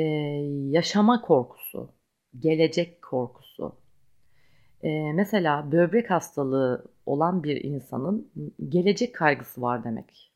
yaşama 0.70 1.22
korkusu, 1.22 1.94
gelecek 2.40 3.02
korkusu. 3.02 3.85
E, 4.86 5.14
mesela 5.14 5.72
böbrek 5.72 6.12
hastalığı 6.12 6.86
olan 7.06 7.44
bir 7.44 7.64
insanın 7.64 8.32
gelecek 8.70 9.16
kaygısı 9.16 9.62
var 9.62 9.84
demek. 9.84 10.32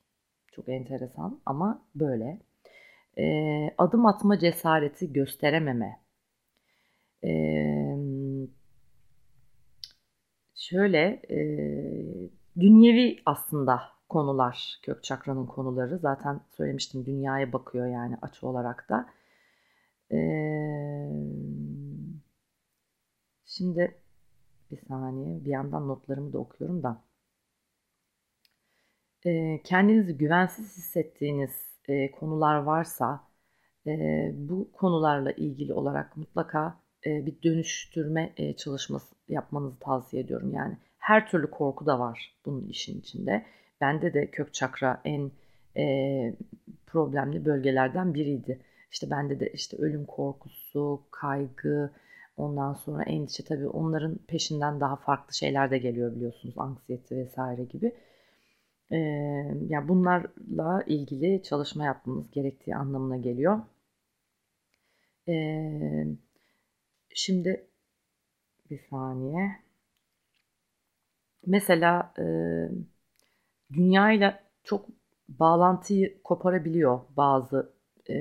Çok 0.51 0.69
enteresan 0.69 1.41
ama 1.45 1.85
böyle. 1.95 2.39
E, 3.17 3.25
adım 3.77 4.05
atma 4.05 4.39
cesareti 4.39 5.13
gösterememe. 5.13 5.99
E, 7.23 7.31
şöyle 10.55 11.21
e, 11.29 11.39
dünyevi 12.59 13.17
aslında 13.25 13.81
konular 14.09 14.79
kök 14.83 15.03
çakranın 15.03 15.45
konuları. 15.45 15.97
Zaten 15.99 16.41
söylemiştim 16.57 17.05
dünyaya 17.05 17.53
bakıyor 17.53 17.87
yani 17.87 18.17
açı 18.21 18.47
olarak 18.47 18.89
da. 18.89 19.09
Ee, 20.11 21.09
şimdi 23.45 23.98
bir 24.71 24.77
saniye 24.87 25.45
bir 25.45 25.49
yandan 25.49 25.87
notlarımı 25.87 26.33
da 26.33 26.37
okuyorum 26.37 26.83
da. 26.83 27.03
Ee, 29.25 29.61
kendinizi 29.63 30.17
güvensiz 30.17 30.77
hissettiğiniz 30.77 31.51
e, 31.87 32.11
konular 32.11 32.55
varsa 32.55 33.27
e, 33.87 33.91
bu 34.33 34.71
konularla 34.73 35.31
ilgili 35.31 35.73
olarak 35.73 36.17
mutlaka 36.17 36.79
e, 37.05 37.25
bir 37.25 37.43
dönüştürme 37.43 38.33
e, 38.37 38.55
çalışması 38.55 39.15
yapmanızı 39.27 39.79
tavsiye 39.79 40.23
ediyorum. 40.23 40.53
Yani 40.53 40.77
her 40.97 41.27
türlü 41.27 41.51
korku 41.51 41.85
da 41.85 41.99
var 41.99 42.35
bunun 42.45 42.67
işin 42.67 42.99
içinde. 42.99 43.45
Bende 43.81 44.13
de 44.13 44.31
kök 44.31 44.53
çakra 44.53 45.01
en 45.05 45.31
e, 45.77 45.85
problemli 46.87 47.45
bölgelerden 47.45 48.13
biriydi. 48.13 48.59
İşte 48.91 49.09
bende 49.09 49.39
de 49.39 49.51
işte 49.53 49.77
ölüm 49.77 50.05
korkusu, 50.05 51.01
kaygı, 51.11 51.91
ondan 52.39 52.73
sonra 52.73 53.03
endişe 53.03 53.43
tabii 53.43 53.67
onların 53.67 54.15
peşinden 54.27 54.79
daha 54.79 54.95
farklı 54.95 55.33
şeyler 55.33 55.71
de 55.71 55.77
geliyor 55.77 56.15
biliyorsunuz. 56.15 56.55
Anksiyete 56.57 57.17
vesaire 57.17 57.63
gibi. 57.63 57.95
Ee, 58.91 58.97
yani 59.67 59.87
bunlarla 59.87 60.83
ilgili 60.83 61.43
çalışma 61.43 61.85
yapmamız 61.85 62.31
gerektiği 62.31 62.75
anlamına 62.75 63.17
geliyor. 63.17 63.59
Ee, 65.27 66.05
şimdi 67.15 67.67
bir 68.69 68.79
saniye. 68.89 69.51
Mesela 71.45 72.13
e, 72.19 72.23
dünyayla 73.73 74.43
çok 74.63 74.85
bağlantıyı 75.29 76.23
koparabiliyor 76.23 77.01
bazı 77.17 77.73
e, 78.09 78.15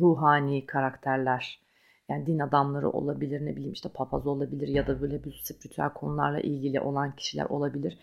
ruhani 0.00 0.66
karakterler. 0.66 1.63
Yani 2.10 2.26
din 2.26 2.38
adamları 2.38 2.90
olabilir, 2.90 3.46
ne 3.46 3.56
bileyim 3.56 3.72
işte 3.72 3.88
papaz 3.88 4.26
olabilir 4.26 4.68
ya 4.68 4.86
da 4.86 5.00
böyle 5.00 5.24
bir 5.24 5.40
spiritüel 5.44 5.90
konularla 5.90 6.40
ilgili 6.40 6.80
olan 6.80 7.16
kişiler 7.16 7.44
olabilir. 7.44 7.98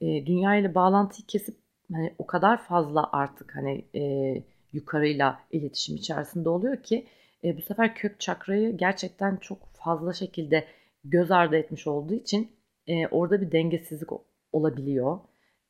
E, 0.00 0.26
dünya 0.26 0.56
ile 0.56 0.74
bağlantıyı 0.74 1.26
kesip 1.26 1.56
hani 1.92 2.14
o 2.18 2.26
kadar 2.26 2.62
fazla 2.62 3.12
artık 3.12 3.56
hani 3.56 3.84
e, 3.94 4.34
yukarıyla 4.72 5.40
iletişim 5.50 5.96
içerisinde 5.96 6.48
oluyor 6.48 6.82
ki 6.82 7.06
e, 7.44 7.56
bu 7.56 7.62
sefer 7.62 7.94
kök 7.94 8.20
çakrayı 8.20 8.76
gerçekten 8.76 9.36
çok 9.36 9.58
fazla 9.72 10.12
şekilde 10.12 10.64
göz 11.04 11.30
ardı 11.30 11.56
etmiş 11.56 11.86
olduğu 11.86 12.14
için 12.14 12.50
e, 12.86 13.06
orada 13.06 13.40
bir 13.40 13.52
dengesizlik 13.52 14.08
olabiliyor. 14.52 15.18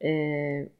E, 0.04 0.10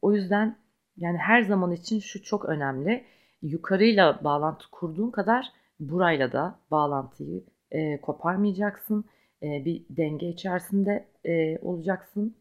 o 0.03 0.13
yüzden 0.13 0.57
yani 0.97 1.19
her 1.19 1.43
zaman 1.43 1.73
için 1.73 2.01
şu 2.01 2.23
çok 2.23 2.45
önemli. 2.45 3.05
Yukarıyla 3.43 4.21
bağlantı 4.25 4.71
kurduğun 4.71 5.11
kadar 5.11 5.53
burayla 5.81 6.33
da 6.33 6.59
bağlantıyı 6.71 7.45
e, 7.71 8.01
koparmayacaksın. 8.01 9.05
E, 9.43 9.65
bir 9.65 9.87
denge 9.91 10.29
içerisinde 10.29 11.07
e, 11.25 11.59
olacaksın. 11.59 12.37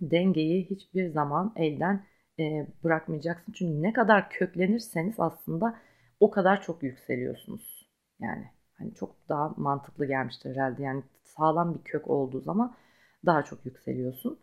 Dengeyi 0.00 0.70
hiçbir 0.70 1.08
zaman 1.08 1.52
elden 1.56 2.06
e, 2.38 2.66
bırakmayacaksın. 2.84 3.52
Çünkü 3.52 3.82
ne 3.82 3.92
kadar 3.92 4.30
köklenirseniz 4.30 5.14
aslında 5.18 5.78
o 6.20 6.30
kadar 6.30 6.62
çok 6.62 6.82
yükseliyorsunuz. 6.82 7.88
Yani 8.20 8.44
hani 8.78 8.94
çok 8.94 9.28
daha 9.28 9.54
mantıklı 9.56 10.06
gelmiştir 10.06 10.50
herhalde. 10.50 10.82
Yani 10.82 11.02
sağlam 11.22 11.74
bir 11.74 11.84
kök 11.84 12.08
olduğu 12.08 12.40
zaman 12.40 12.74
daha 13.26 13.42
çok 13.44 13.66
yükseliyorsun. 13.66 14.38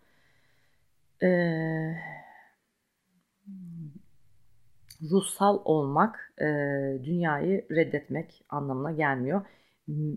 Ee, 1.24 1.94
ruhsal 5.12 5.62
olmak 5.66 6.34
e, 6.42 6.46
dünyayı 7.04 7.66
reddetmek 7.72 8.44
anlamına 8.50 8.92
gelmiyor. 8.92 9.42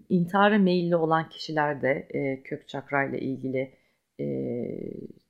İntihara 0.09 0.59
meyilli 0.59 0.97
olan 0.97 1.29
kişiler 1.29 1.83
de 1.83 2.09
e, 2.11 2.43
kök 2.43 2.69
çakra 2.69 3.05
ile 3.05 3.21
ilgili 3.21 3.75
e, 4.21 4.27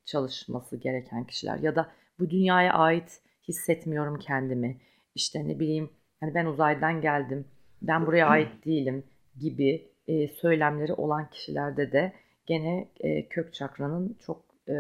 çalışması 0.05 0.77
gereken 0.77 1.25
kişiler 1.25 1.59
ya 1.59 1.77
da 1.77 1.91
bu 2.19 2.31
dünyaya 2.31 2.73
ait 2.73 3.21
hissetmiyorum 3.49 4.19
kendimi. 4.19 4.81
İşte 5.15 5.49
ne 5.49 5.61
bileyim 5.61 5.91
hani 6.21 6.35
ben 6.35 6.47
uzaydan 6.47 7.01
geldim, 7.01 7.45
ben 7.83 8.07
buraya 8.07 8.27
ait 8.27 8.49
değilim 8.67 9.05
gibi 9.41 9.89
e, 10.09 10.29
söylemleri 10.29 10.93
olan 10.93 11.31
kişilerde 11.31 11.93
de 11.93 12.13
gene 12.47 12.89
e, 13.01 13.29
kök 13.29 13.55
çakranın 13.55 14.17
çok 14.21 14.45
e, 14.69 14.75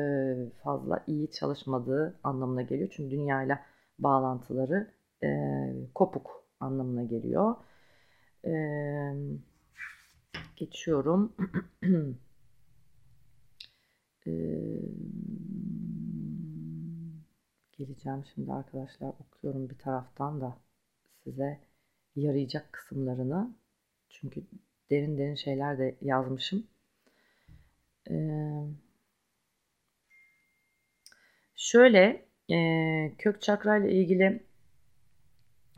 fazla 0.62 1.04
iyi 1.06 1.30
çalışmadığı 1.30 2.20
anlamına 2.24 2.62
geliyor. 2.62 2.88
Çünkü 2.92 3.10
dünyayla 3.10 3.60
bağlantıları 3.98 4.94
e, 5.22 5.28
kopuk 5.94 6.44
anlamına 6.60 7.04
geliyor. 7.04 7.56
E, 8.44 8.52
geçiyorum. 10.56 11.32
e, 14.26 14.32
geleceğim 17.72 18.24
şimdi 18.34 18.52
arkadaşlar 18.52 19.08
okuyorum 19.08 19.70
bir 19.70 19.78
taraftan 19.78 20.40
da 20.40 20.56
size 21.24 21.60
yarayacak 22.16 22.72
kısımlarını. 22.72 23.54
Çünkü 24.08 24.44
derin 24.90 25.18
derin 25.18 25.34
şeyler 25.34 25.78
de 25.78 25.96
yazmışım. 26.00 26.66
Ee, 28.10 28.64
şöyle 31.54 32.26
e, 32.50 33.12
kök 33.18 33.42
çakra 33.42 33.76
ile 33.76 33.92
ilgili 33.92 34.42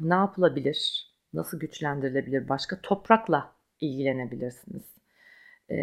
ne 0.00 0.14
yapılabilir? 0.14 1.06
Nasıl 1.32 1.60
güçlendirilebilir? 1.60 2.48
Başka 2.48 2.80
toprakla 2.80 3.52
ilgilenebilirsiniz. 3.80 4.84
E, 5.70 5.76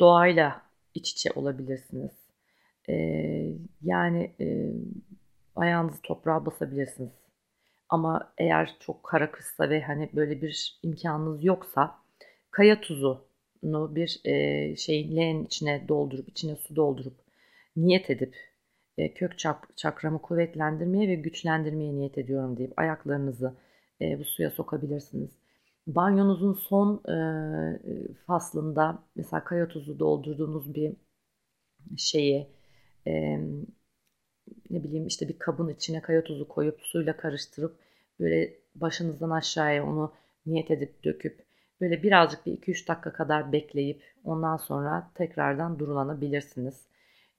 doğayla 0.00 0.62
iç 0.94 1.12
içe 1.12 1.30
olabilirsiniz. 1.32 2.12
E, 2.88 2.94
yani 3.82 4.34
e, 4.40 4.72
ayağınızı 5.56 6.02
toprağa 6.02 6.46
basabilirsiniz. 6.46 7.12
Ama 7.88 8.32
eğer 8.38 8.76
çok 8.80 9.02
kara 9.02 9.30
kışsa 9.30 9.70
ve 9.70 9.82
hani 9.82 10.10
böyle 10.14 10.42
bir 10.42 10.78
imkanınız 10.82 11.44
yoksa 11.44 11.98
kaya 12.50 12.80
tuzunu 12.80 13.94
bir 13.94 14.20
e, 14.24 14.76
şeyin 14.76 15.16
leğenin 15.16 15.44
içine 15.44 15.88
doldurup 15.88 16.28
içine 16.28 16.56
su 16.56 16.76
doldurup 16.76 17.20
niyet 17.76 18.10
edip 18.10 18.36
e, 18.98 19.14
kök 19.14 19.38
çak, 19.38 19.68
çakramı 19.76 20.22
kuvvetlendirmeye 20.22 21.08
ve 21.08 21.14
güçlendirmeye 21.14 21.94
niyet 21.94 22.18
ediyorum 22.18 22.56
deyip 22.56 22.78
ayaklarınızı 22.78 23.54
e, 24.00 24.18
bu 24.18 24.24
suya 24.24 24.50
sokabilirsiniz. 24.50 25.30
Banyonuzun 25.86 26.54
son 26.54 27.02
e, 27.08 27.16
faslında 28.26 29.02
mesela 29.16 29.44
kaya 29.44 29.68
tuzu 29.68 29.98
doldurduğunuz 29.98 30.74
bir 30.74 30.96
şeyi 31.96 32.46
e, 33.06 33.38
ne 34.70 34.84
bileyim 34.84 35.06
işte 35.06 35.28
bir 35.28 35.38
kabın 35.38 35.68
içine 35.68 36.02
kaya 36.02 36.24
tuzu 36.24 36.48
koyup 36.48 36.80
suyla 36.82 37.16
karıştırıp 37.16 37.76
böyle 38.20 38.54
başınızdan 38.74 39.30
aşağıya 39.30 39.86
onu 39.86 40.12
niyet 40.46 40.70
edip 40.70 41.04
döküp 41.04 41.44
böyle 41.80 42.02
birazcık 42.02 42.46
bir 42.46 42.52
2-3 42.52 42.88
dakika 42.88 43.12
kadar 43.12 43.52
bekleyip 43.52 44.02
ondan 44.24 44.56
sonra 44.56 45.10
tekrardan 45.14 45.78
durulanabilirsiniz. 45.78 46.88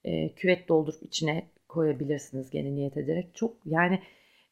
E, 0.04 0.34
küvet 0.36 0.68
doldurup 0.70 1.04
içine 1.04 1.50
koyabilirsiniz 1.68 2.50
gene 2.50 2.76
niyet 2.76 2.98
ederek. 2.98 3.36
Çok 3.36 3.58
yani 3.66 4.00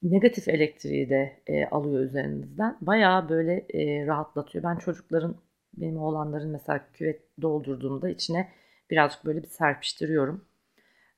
negatif 0.03 0.47
elektriği 0.47 1.09
de 1.09 1.41
e, 1.47 1.65
alıyor 1.65 2.03
üzerinizden. 2.03 2.77
Bayağı 2.81 3.29
böyle 3.29 3.65
e, 3.73 4.05
rahatlatıyor. 4.07 4.63
Ben 4.63 4.75
çocukların 4.75 5.35
benim 5.77 5.97
oğlanların 5.97 6.49
mesela 6.49 6.85
küvet 6.93 7.21
doldurduğumda 7.41 8.09
içine 8.09 8.49
birazcık 8.89 9.25
böyle 9.25 9.43
bir 9.43 9.47
serpiştiriyorum. 9.47 10.45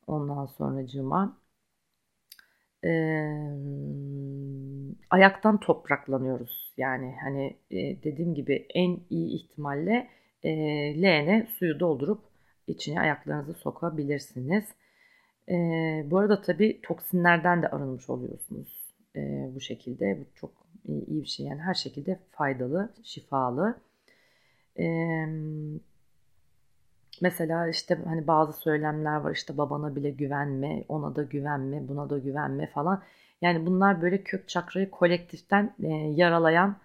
Ondan 0.07 0.45
sonra 0.45 0.87
cıma 0.87 1.37
e, 2.83 2.89
ayaktan 5.09 5.59
topraklanıyoruz. 5.59 6.73
Yani 6.77 7.15
hani 7.23 7.57
e, 7.71 8.03
dediğim 8.03 8.33
gibi 8.35 8.67
en 8.73 8.99
iyi 9.09 9.35
ihtimalle 9.35 10.07
e, 10.43 10.51
leğene 11.01 11.47
suyu 11.59 11.79
doldurup 11.79 12.28
içine 12.69 12.99
ayaklarınızı 12.99 13.53
sokabilirsiniz. 13.53 14.65
E, 15.49 15.53
bu 16.11 16.17
arada 16.17 16.41
tabii 16.41 16.79
toksinlerden 16.83 17.61
de 17.61 17.67
arınmış 17.67 18.09
oluyorsunuz 18.09 18.95
e, 19.15 19.51
bu 19.55 19.61
şekilde. 19.61 20.19
Bu 20.19 20.35
çok 20.35 20.51
iyi, 20.85 21.21
bir 21.21 21.25
şey 21.25 21.45
yani 21.45 21.61
her 21.61 21.73
şekilde 21.73 22.19
faydalı, 22.31 22.93
şifalı. 23.03 23.77
E, 24.79 24.85
mesela 27.21 27.67
işte 27.67 27.99
hani 28.05 28.27
bazı 28.27 28.53
söylemler 28.53 29.15
var 29.15 29.31
işte 29.31 29.57
babana 29.57 29.95
bile 29.95 30.09
güvenme, 30.09 30.83
ona 30.89 31.15
da 31.15 31.23
güvenme, 31.23 31.87
buna 31.87 32.09
da 32.09 32.17
güvenme 32.17 32.67
falan. 32.67 33.03
Yani 33.41 33.65
bunlar 33.65 34.01
böyle 34.01 34.23
kök 34.23 34.49
çakrayı 34.49 34.91
kolektiften 34.91 35.75
e, 35.83 35.87
yaralayan 36.15 36.77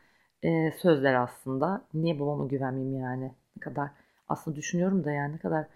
e, 0.42 0.72
sözler 0.72 1.14
aslında. 1.14 1.84
Niye 1.94 2.20
babama 2.20 2.46
güvenmeyeyim 2.46 3.00
yani? 3.00 3.32
Ne 3.56 3.60
kadar 3.60 3.90
aslında 4.28 4.56
düşünüyorum 4.56 5.04
da 5.04 5.10
yani 5.10 5.34
ne 5.34 5.38
kadar 5.38 5.66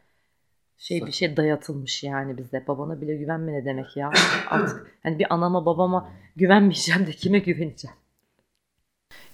şey 0.79 1.07
bir 1.07 1.13
şey 1.13 1.37
dayatılmış 1.37 2.03
yani 2.03 2.39
bize. 2.39 2.65
Babana 2.69 3.01
bile 3.01 3.17
güvenme 3.17 3.53
ne 3.53 3.65
demek 3.65 3.97
ya? 3.97 4.11
Artık 4.51 4.99
hani 5.03 5.19
bir 5.19 5.35
anama 5.35 5.67
babama 5.67 6.11
güvenmeyeceğim 6.37 7.07
de 7.07 7.11
kime 7.11 7.39
güveneceğim? 7.39 7.97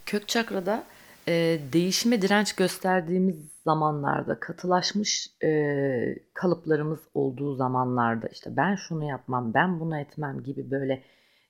Kök 0.07 0.29
çakrada 0.29 0.85
e, 1.29 1.59
değişime 1.72 2.22
direnç 2.22 2.53
gösterdiğimiz 2.53 3.37
zamanlarda, 3.64 4.40
katılaşmış 4.40 5.31
e, 5.42 6.18
kalıplarımız 6.35 7.00
olduğu 7.14 7.55
zamanlarda 7.55 8.29
işte 8.29 8.57
ben 8.57 8.74
şunu 8.74 9.05
yapmam, 9.05 9.55
ben 9.55 9.81
bunu 9.81 9.98
etmem 9.98 10.42
gibi 10.42 10.70
böyle 10.70 11.03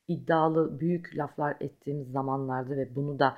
iddialı 0.08 0.80
büyük 0.80 1.16
laflar 1.16 1.56
ettiğimiz 1.60 2.10
zamanlarda 2.10 2.76
ve 2.76 2.94
bunu 2.96 3.18
da 3.18 3.36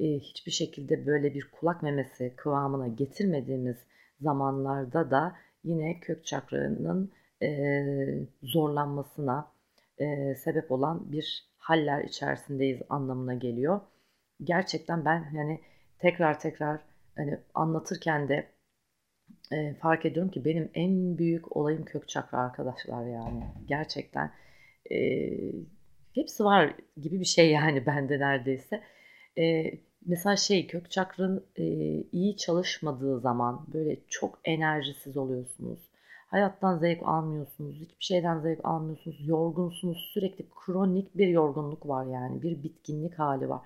e, 0.00 0.04
hiçbir 0.04 0.52
şekilde 0.52 1.06
böyle 1.06 1.34
bir 1.34 1.50
kulak 1.50 1.82
memesi 1.82 2.34
kıvamına 2.36 2.88
getirmediğimiz 2.88 3.76
zamanlarda 4.20 5.10
da 5.10 5.36
yine 5.64 6.00
kök 6.00 6.26
çakranın 6.26 7.12
e, 7.42 7.48
zorlanmasına 8.42 9.52
e, 9.98 10.34
sebep 10.34 10.72
olan 10.72 11.12
bir 11.12 11.48
haller 11.56 12.04
içerisindeyiz 12.04 12.80
anlamına 12.88 13.34
geliyor. 13.34 13.80
Gerçekten 14.44 15.04
ben 15.04 15.30
yani 15.34 15.60
tekrar 15.98 16.40
tekrar 16.40 16.80
hani 17.16 17.38
anlatırken 17.54 18.28
de 18.28 18.46
e, 19.52 19.74
fark 19.74 20.06
ediyorum 20.06 20.30
ki 20.30 20.44
benim 20.44 20.70
en 20.74 21.18
büyük 21.18 21.56
olayım 21.56 21.84
kök 21.84 22.08
çakra 22.08 22.38
arkadaşlar 22.38 23.06
yani 23.06 23.44
gerçekten 23.66 24.32
e, 24.90 24.96
hepsi 26.14 26.44
var 26.44 26.74
gibi 26.96 27.20
bir 27.20 27.24
şey 27.24 27.50
yani 27.50 27.86
bende 27.86 28.20
neredeyse. 28.20 28.82
E, 29.38 29.72
mesela 30.06 30.36
şey 30.36 30.66
kök 30.66 30.90
çakranın 30.90 31.44
e, 31.56 31.64
iyi 32.12 32.36
çalışmadığı 32.36 33.20
zaman 33.20 33.66
böyle 33.74 33.96
çok 34.08 34.38
enerjisiz 34.44 35.16
oluyorsunuz. 35.16 35.78
Hayattan 36.26 36.78
zevk 36.78 37.02
almıyorsunuz, 37.02 37.74
hiçbir 37.74 38.04
şeyden 38.04 38.40
zevk 38.40 38.64
almıyorsunuz, 38.64 39.28
yorgunsunuz, 39.28 40.10
sürekli 40.14 40.44
kronik 40.50 41.18
bir 41.18 41.28
yorgunluk 41.28 41.88
var 41.88 42.06
yani 42.06 42.42
bir 42.42 42.62
bitkinlik 42.62 43.18
hali 43.18 43.48
var. 43.48 43.60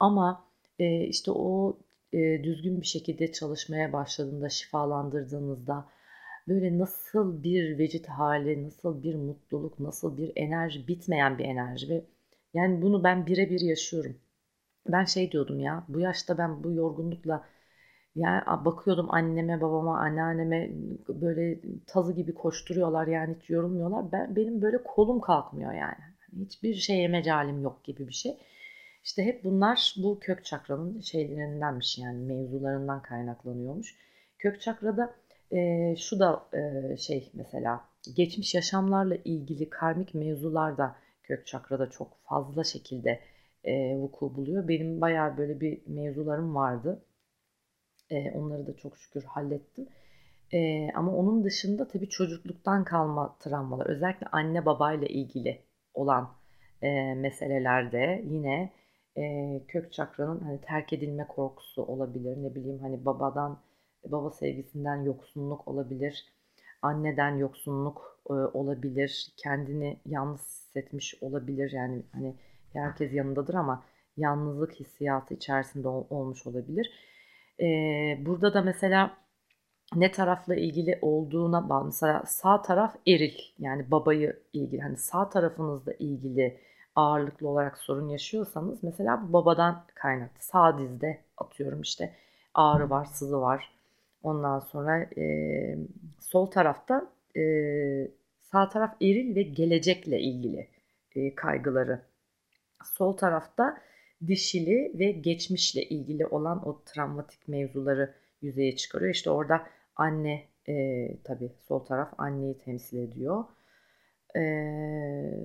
Ama 0.00 0.44
e, 0.78 1.04
işte 1.04 1.30
o 1.30 1.78
e, 2.12 2.44
düzgün 2.44 2.80
bir 2.80 2.86
şekilde 2.86 3.32
çalışmaya 3.32 3.92
başladığında, 3.92 4.48
şifalandırdığınızda 4.48 5.88
böyle 6.48 6.78
nasıl 6.78 7.42
bir 7.42 7.78
vecit 7.78 8.06
hali, 8.08 8.66
nasıl 8.66 9.02
bir 9.02 9.14
mutluluk, 9.14 9.80
nasıl 9.80 10.16
bir 10.16 10.32
enerji, 10.36 10.88
bitmeyen 10.88 11.38
bir 11.38 11.44
enerji 11.44 11.88
ve 11.88 12.04
yani 12.54 12.82
bunu 12.82 13.04
ben 13.04 13.26
birebir 13.26 13.60
yaşıyorum. 13.60 14.16
Ben 14.86 15.04
şey 15.04 15.32
diyordum 15.32 15.60
ya, 15.60 15.84
bu 15.88 16.00
yaşta 16.00 16.38
ben 16.38 16.64
bu 16.64 16.72
yorgunlukla 16.72 17.44
yani 18.14 18.64
bakıyordum 18.64 19.14
anneme, 19.14 19.60
babama, 19.60 19.98
anneanneme 19.98 20.70
böyle 21.08 21.60
tazı 21.86 22.12
gibi 22.12 22.34
koşturuyorlar 22.34 23.06
yani 23.06 23.36
hiç 23.40 23.50
yorulmuyorlar. 23.50 24.12
Ben 24.12 24.36
benim 24.36 24.62
böyle 24.62 24.82
kolum 24.82 25.20
kalkmıyor 25.20 25.72
yani. 25.72 25.98
Hiçbir 26.38 26.74
şeye 26.74 27.08
mecalim 27.08 27.62
yok 27.62 27.84
gibi 27.84 28.08
bir 28.08 28.12
şey. 28.12 28.38
İşte 29.04 29.24
hep 29.24 29.44
bunlar 29.44 29.94
bu 29.96 30.18
kök 30.20 30.44
çakranın 30.44 31.00
şeylerindenmiş 31.00 31.98
yani 31.98 32.18
mevzularından 32.18 33.02
kaynaklanıyormuş. 33.02 33.94
Kök 34.38 34.60
çakrada 34.60 35.14
e, 35.52 35.94
şu 35.96 36.18
da 36.18 36.46
e, 36.52 36.96
şey 36.96 37.30
mesela 37.34 37.84
geçmiş 38.16 38.54
yaşamlarla 38.54 39.16
ilgili 39.24 39.70
karmik 39.70 40.14
mevzular 40.14 40.78
da 40.78 40.96
kök 41.22 41.46
çakrada 41.46 41.90
çok 41.90 42.16
fazla 42.24 42.64
şekilde 42.64 43.20
e, 43.64 43.96
vuku 43.96 44.36
buluyor. 44.36 44.68
Benim 44.68 45.00
bayağı 45.00 45.36
böyle 45.36 45.60
bir 45.60 45.82
mevzularım 45.86 46.54
vardı. 46.54 47.04
E, 48.10 48.30
onları 48.30 48.66
da 48.66 48.76
çok 48.76 48.98
şükür 48.98 49.24
hallettim. 49.24 49.88
E, 50.52 50.90
ama 50.94 51.16
onun 51.16 51.44
dışında 51.44 51.88
tabii 51.88 52.08
çocukluktan 52.08 52.84
kalma 52.84 53.36
travmalar 53.38 53.86
özellikle 53.86 54.26
anne 54.26 54.66
babayla 54.66 55.06
ilgili 55.06 55.62
olan 55.94 56.34
e, 56.82 57.14
meselelerde 57.14 58.24
yine 58.30 58.72
e, 59.16 59.62
kök 59.68 59.92
çakranın 59.92 60.40
hani 60.40 60.60
terk 60.60 60.92
edilme 60.92 61.26
korkusu 61.26 61.82
olabilir. 61.82 62.36
Ne 62.42 62.54
bileyim 62.54 62.78
hani 62.78 63.04
babadan 63.04 63.58
baba 64.04 64.30
sevgisinden 64.30 64.96
yoksunluk 64.96 65.68
olabilir. 65.68 66.32
Anneden 66.82 67.36
yoksunluk 67.36 68.20
e, 68.30 68.32
olabilir. 68.32 69.32
Kendini 69.36 70.00
yalnız 70.06 70.40
hissetmiş 70.40 71.22
olabilir. 71.22 71.70
Yani 71.72 72.02
hani 72.12 72.34
herkes 72.72 73.12
yanındadır 73.12 73.54
ama 73.54 73.84
yalnızlık 74.16 74.72
hissiyatı 74.72 75.34
içerisinde 75.34 75.88
ol, 75.88 76.06
olmuş 76.10 76.46
olabilir. 76.46 76.90
E, 77.60 77.66
burada 78.26 78.54
da 78.54 78.62
mesela 78.62 79.16
ne 79.94 80.12
tarafla 80.12 80.54
ilgili 80.54 80.98
olduğuna 81.02 81.68
bağlı. 81.68 81.84
Mesela 81.84 82.22
sağ 82.26 82.62
taraf 82.62 82.96
eril 83.06 83.34
yani 83.58 83.90
babayı 83.90 84.40
ilgili. 84.52 84.80
Hani 84.80 84.96
sağ 84.96 85.28
tarafınızla 85.28 85.92
ilgili 85.92 86.60
ağırlıklı 86.96 87.48
olarak 87.48 87.78
sorun 87.78 88.08
yaşıyorsanız 88.08 88.82
mesela 88.82 89.28
bu 89.28 89.32
babadan 89.32 89.84
kaynaklı. 89.94 90.42
Sağ 90.42 90.78
dizde 90.78 91.18
atıyorum 91.36 91.80
işte 91.80 92.14
ağrı 92.54 92.90
var, 92.90 93.04
sızı 93.04 93.40
var. 93.40 93.72
Ondan 94.22 94.58
sonra 94.60 95.02
e, 95.02 95.78
sol 96.20 96.46
tarafta 96.46 97.10
e, 97.36 97.42
sağ 98.40 98.68
taraf 98.68 98.96
eril 99.02 99.36
ve 99.36 99.42
gelecekle 99.42 100.20
ilgili 100.20 100.68
e, 101.14 101.34
kaygıları. 101.34 102.07
Sol 102.84 103.12
tarafta 103.16 103.78
dişili 104.26 104.92
ve 104.98 105.12
geçmişle 105.12 105.82
ilgili 105.82 106.26
olan 106.26 106.68
o 106.68 106.82
travmatik 106.84 107.48
mevzuları 107.48 108.14
yüzeye 108.42 108.76
çıkarıyor. 108.76 109.14
İşte 109.14 109.30
orada 109.30 109.66
anne 109.96 110.44
e, 110.68 111.08
tabii 111.24 111.52
sol 111.68 111.78
taraf 111.84 112.12
anneyi 112.18 112.58
temsil 112.58 112.98
ediyor. 112.98 113.44
Eee 114.36 115.38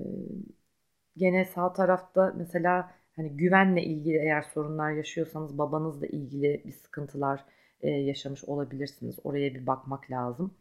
Gene 1.18 1.46
sağ 1.46 1.74
tarafta 1.74 2.34
mesela 2.38 2.92
hani 3.16 3.38
güvenle 3.38 3.84
ilgili 3.84 4.18
eğer 4.18 4.42
sorunlar 4.42 4.92
yaşıyorsanız 4.92 5.58
babanızla 5.58 6.08
ilgili 6.08 6.62
bir 6.66 6.72
sıkıntılar 6.72 7.46
e, 7.82 7.90
yaşamış 7.90 8.44
olabilirsiniz. 8.44 9.16
Oraya 9.24 9.54
bir 9.56 9.68
bakmak 9.68 10.12
lazım. 10.12 10.54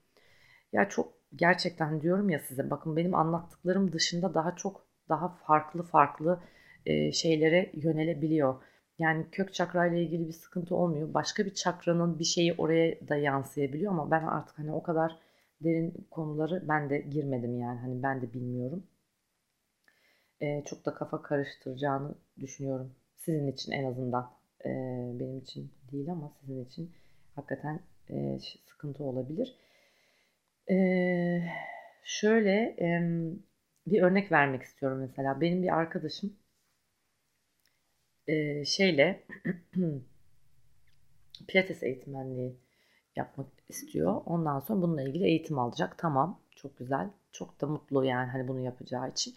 Ya 0.72 0.88
çok 0.88 1.12
gerçekten 1.36 2.00
diyorum 2.02 2.30
ya 2.30 2.38
size 2.40 2.70
bakın 2.70 2.96
benim 2.96 3.14
anlattıklarım 3.14 3.92
dışında 3.92 4.34
daha 4.34 4.56
çok 4.56 4.86
daha 5.08 5.28
farklı 5.28 5.82
farklı 5.82 6.40
e, 6.86 7.12
şeylere 7.12 7.70
yönelebiliyor. 7.74 8.62
Yani 8.98 9.26
kök 9.32 9.54
çakra 9.54 9.86
ile 9.86 10.02
ilgili 10.02 10.28
bir 10.28 10.32
sıkıntı 10.32 10.76
olmuyor. 10.76 11.14
Başka 11.14 11.46
bir 11.46 11.54
çakranın 11.54 12.18
bir 12.18 12.24
şeyi 12.24 12.54
oraya 12.58 13.08
da 13.08 13.16
yansıyabiliyor 13.16 13.92
ama 13.92 14.10
ben 14.10 14.22
artık 14.22 14.58
hani 14.58 14.72
o 14.72 14.82
kadar 14.82 15.18
derin 15.60 16.06
konuları 16.10 16.68
ben 16.68 16.90
de 16.90 16.98
girmedim 16.98 17.58
yani 17.60 17.78
hani 17.80 18.02
ben 18.02 18.22
de 18.22 18.32
bilmiyorum 18.32 18.84
e, 20.42 20.64
çok 20.64 20.86
da 20.86 20.94
kafa 20.94 21.22
karıştıracağını 21.22 22.14
düşünüyorum. 22.40 22.94
Sizin 23.16 23.52
için 23.52 23.72
en 23.72 23.84
azından. 23.84 24.30
E, 24.64 24.68
benim 25.20 25.38
için 25.38 25.72
değil 25.92 26.10
ama 26.12 26.32
sizin 26.40 26.64
için 26.64 26.92
hakikaten 27.34 27.80
e, 28.10 28.38
sıkıntı 28.66 29.04
olabilir. 29.04 29.56
E, 30.70 30.76
şöyle 32.04 32.76
e, 32.80 33.02
bir 33.86 34.02
örnek 34.02 34.32
vermek 34.32 34.62
istiyorum 34.62 34.98
mesela. 35.00 35.40
Benim 35.40 35.62
bir 35.62 35.76
arkadaşım 35.78 36.36
e, 38.26 38.64
şeyle 38.64 39.24
pilates 41.48 41.82
eğitmenliği 41.82 42.56
yapmak 43.16 43.46
istiyor. 43.68 44.22
Ondan 44.26 44.60
sonra 44.60 44.82
bununla 44.82 45.02
ilgili 45.02 45.24
eğitim 45.24 45.58
alacak. 45.58 45.98
Tamam, 45.98 46.40
çok 46.56 46.78
güzel. 46.78 47.10
Çok 47.32 47.60
da 47.60 47.66
mutlu 47.66 48.04
yani 48.04 48.30
hani 48.30 48.48
bunu 48.48 48.60
yapacağı 48.60 49.10
için 49.10 49.34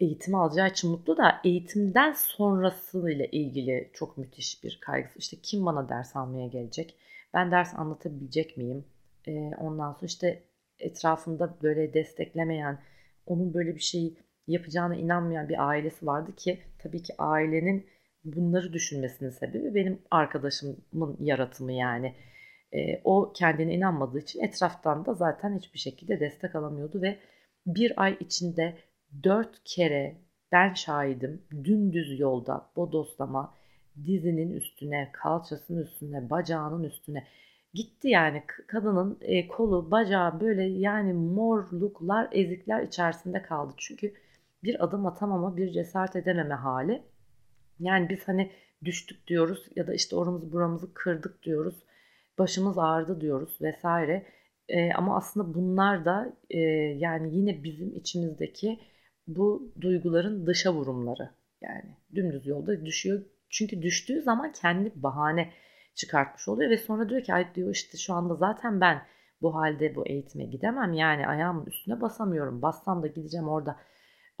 eğitimi 0.00 0.36
alacağı 0.36 0.68
için 0.68 0.90
mutlu 0.90 1.16
da 1.16 1.40
eğitimden 1.44 2.12
sonrasıyla 2.12 3.24
ilgili 3.24 3.90
çok 3.92 4.18
müthiş 4.18 4.64
bir 4.64 4.78
kaygısı. 4.80 5.18
İşte 5.18 5.36
kim 5.42 5.66
bana 5.66 5.88
ders 5.88 6.16
almaya 6.16 6.46
gelecek? 6.46 6.96
Ben 7.34 7.50
ders 7.50 7.74
anlatabilecek 7.74 8.56
miyim? 8.56 8.84
Ee, 9.26 9.50
ondan 9.58 9.92
sonra 9.92 10.06
işte 10.06 10.42
etrafında 10.78 11.56
böyle 11.62 11.94
desteklemeyen, 11.94 12.78
onun 13.26 13.54
böyle 13.54 13.74
bir 13.74 13.80
şey 13.80 14.14
yapacağına 14.52 14.96
inanmayan 14.96 15.48
bir 15.48 15.68
ailesi 15.68 16.06
vardı 16.06 16.36
ki 16.36 16.58
tabii 16.78 17.02
ki 17.02 17.14
ailenin 17.18 17.86
bunları 18.24 18.72
düşünmesinin 18.72 19.30
sebebi 19.30 19.74
benim 19.74 19.98
arkadaşımın 20.10 21.16
yaratımı 21.20 21.72
yani. 21.72 22.14
E, 22.72 23.00
o 23.04 23.32
kendine 23.32 23.74
inanmadığı 23.74 24.18
için 24.18 24.44
etraftan 24.44 25.06
da 25.06 25.14
zaten 25.14 25.58
hiçbir 25.58 25.78
şekilde 25.78 26.20
destek 26.20 26.54
alamıyordu 26.54 27.02
ve 27.02 27.18
bir 27.66 28.02
ay 28.02 28.16
içinde 28.20 28.76
dört 29.24 29.64
kere 29.64 30.16
ben 30.52 30.74
şahidim 30.74 31.42
dümdüz 31.64 32.20
yolda 32.20 32.70
bodoslama 32.76 33.54
dizinin 34.04 34.52
üstüne, 34.52 35.10
kalçasının 35.12 35.82
üstüne, 35.82 36.30
bacağının 36.30 36.84
üstüne 36.84 37.26
gitti 37.74 38.08
yani 38.08 38.42
kadının 38.66 39.18
e, 39.20 39.48
kolu, 39.48 39.90
bacağı 39.90 40.40
böyle 40.40 40.62
yani 40.62 41.12
morluklar, 41.12 42.28
ezikler 42.32 42.82
içerisinde 42.82 43.42
kaldı. 43.42 43.74
Çünkü 43.76 44.14
bir 44.62 44.84
adım 44.84 45.06
atamama, 45.06 45.56
bir 45.56 45.72
cesaret 45.72 46.16
edememe 46.16 46.54
hali. 46.54 47.02
Yani 47.78 48.08
biz 48.08 48.28
hani 48.28 48.50
düştük 48.84 49.26
diyoruz 49.26 49.66
ya 49.76 49.86
da 49.86 49.94
işte 49.94 50.16
oramızı 50.16 50.52
buramızı 50.52 50.94
kırdık 50.94 51.42
diyoruz. 51.42 51.84
Başımız 52.38 52.78
ağrıdı 52.78 53.20
diyoruz 53.20 53.58
vesaire. 53.62 54.26
E, 54.68 54.92
ama 54.92 55.16
aslında 55.16 55.54
bunlar 55.54 56.04
da 56.04 56.36
e, 56.50 56.58
yani 56.98 57.36
yine 57.36 57.64
bizim 57.64 57.96
içimizdeki 57.96 58.80
bu 59.26 59.72
duyguların 59.80 60.46
dışa 60.46 60.74
vurumları. 60.74 61.30
Yani 61.60 61.96
dümdüz 62.14 62.46
yolda 62.46 62.86
düşüyor. 62.86 63.22
Çünkü 63.50 63.82
düştüğü 63.82 64.22
zaman 64.22 64.52
kendi 64.52 64.92
bahane 65.02 65.52
çıkartmış 65.94 66.48
oluyor 66.48 66.70
ve 66.70 66.76
sonra 66.76 67.08
diyor 67.08 67.22
ki 67.22 67.34
ay 67.34 67.54
diyor 67.54 67.70
işte 67.74 67.98
şu 67.98 68.14
anda 68.14 68.34
zaten 68.34 68.80
ben 68.80 69.02
bu 69.42 69.54
halde 69.54 69.94
bu 69.94 70.06
eğitime 70.06 70.44
gidemem. 70.44 70.92
Yani 70.92 71.26
ayağımın 71.26 71.66
üstüne 71.66 72.00
basamıyorum. 72.00 72.62
Bassam 72.62 73.02
da 73.02 73.06
gideceğim 73.06 73.48
orada 73.48 73.76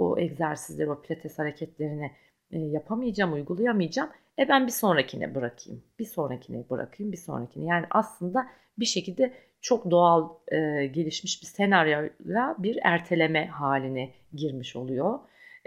o 0.00 0.18
egzersizleri, 0.18 0.90
o 0.90 1.02
pilates 1.02 1.38
hareketlerini 1.38 2.10
e, 2.50 2.58
yapamayacağım, 2.58 3.32
uygulayamayacağım. 3.32 4.10
E 4.38 4.48
ben 4.48 4.66
bir 4.66 4.72
sonrakine 4.72 5.34
bırakayım. 5.34 5.82
Bir 5.98 6.04
sonrakine 6.04 6.70
bırakayım, 6.70 7.12
bir 7.12 7.16
sonrakine. 7.16 7.64
Yani 7.64 7.86
aslında 7.90 8.46
bir 8.78 8.84
şekilde 8.84 9.32
çok 9.60 9.90
doğal 9.90 10.28
e, 10.48 10.86
gelişmiş 10.86 11.42
bir 11.42 11.46
senaryoyla 11.46 12.56
bir 12.58 12.78
erteleme 12.82 13.46
haline 13.46 14.12
girmiş 14.32 14.76
oluyor. 14.76 15.18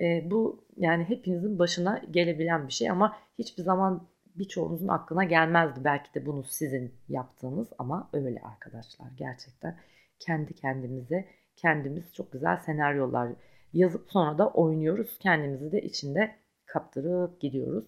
E, 0.01 0.31
bu 0.31 0.65
yani 0.77 1.03
hepinizin 1.03 1.59
başına 1.59 2.01
gelebilen 2.11 2.67
bir 2.67 2.73
şey 2.73 2.89
ama 2.89 3.17
hiçbir 3.39 3.63
zaman 3.63 4.07
birçoğunuzun 4.35 4.87
aklına 4.87 5.23
gelmezdi 5.23 5.79
belki 5.83 6.13
de 6.13 6.25
bunu 6.25 6.43
sizin 6.43 6.93
yaptığınız 7.09 7.67
ama 7.77 8.09
öyle 8.13 8.41
arkadaşlar 8.43 9.07
gerçekten 9.17 9.77
kendi 10.19 10.53
kendimize 10.53 11.25
kendimiz 11.55 12.13
çok 12.13 12.31
güzel 12.31 12.57
senaryolar 12.57 13.29
yazıp 13.73 14.11
sonra 14.11 14.37
da 14.37 14.49
oynuyoruz 14.49 15.19
kendimizi 15.19 15.71
de 15.71 15.81
içinde 15.81 16.35
kaptırıp 16.65 17.41
gidiyoruz. 17.41 17.85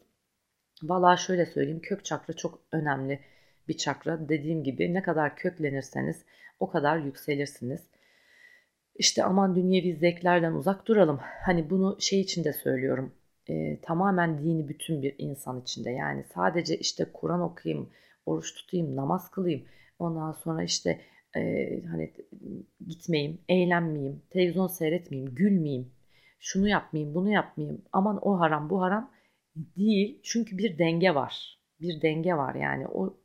Valla 0.83 1.17
şöyle 1.17 1.45
söyleyeyim 1.45 1.81
kök 1.81 2.05
çakra 2.05 2.33
çok 2.33 2.59
önemli 2.71 3.19
bir 3.67 3.77
çakra. 3.77 4.29
Dediğim 4.29 4.63
gibi 4.63 4.93
ne 4.93 5.03
kadar 5.03 5.35
köklenirseniz 5.35 6.25
o 6.59 6.69
kadar 6.69 6.97
yükselirsiniz. 6.97 7.81
İşte 8.95 9.23
aman 9.23 9.55
dünyevi 9.55 9.95
zevklerden 9.95 10.53
uzak 10.53 10.87
duralım. 10.87 11.19
Hani 11.45 11.69
bunu 11.69 11.97
şey 11.99 12.21
için 12.21 12.43
de 12.43 12.53
söylüyorum. 12.53 13.13
E, 13.49 13.79
tamamen 13.81 14.37
dini 14.37 14.67
bütün 14.67 15.01
bir 15.01 15.15
insan 15.17 15.61
içinde. 15.61 15.89
Yani 15.91 16.23
sadece 16.33 16.77
işte 16.77 17.05
Kur'an 17.13 17.41
okuyayım, 17.41 17.89
oruç 18.25 18.53
tutayım, 18.53 18.95
namaz 18.95 19.31
kılayım. 19.31 19.65
Ondan 19.99 20.31
sonra 20.31 20.63
işte 20.63 21.01
e, 21.35 21.41
hani 21.91 22.13
gitmeyeyim, 22.87 23.41
eğlenmeyeyim, 23.49 24.21
televizyon 24.29 24.67
seyretmeyeyim, 24.67 25.35
gülmeyeyim, 25.35 25.91
şunu 26.39 26.67
yapmayayım, 26.67 27.15
bunu 27.15 27.29
yapmayayım. 27.29 27.81
Aman 27.93 28.19
o 28.21 28.39
haram, 28.39 28.69
bu 28.69 28.81
haram 28.81 29.11
değil. 29.55 30.19
Çünkü 30.23 30.57
bir 30.57 30.77
denge 30.77 31.15
var. 31.15 31.59
Bir 31.81 32.01
denge 32.01 32.33
var 32.33 32.55
yani. 32.55 32.87
O 32.87 33.17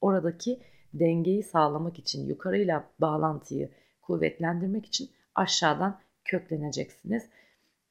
oradaki 0.00 0.60
dengeyi 0.94 1.42
sağlamak 1.42 1.98
için 1.98 2.26
yukarıyla 2.26 2.90
bağlantıyı 3.00 3.70
kuvvetlendirmek 4.02 4.86
için 4.86 5.10
aşağıdan 5.34 6.00
kökleneceksiniz. 6.24 7.28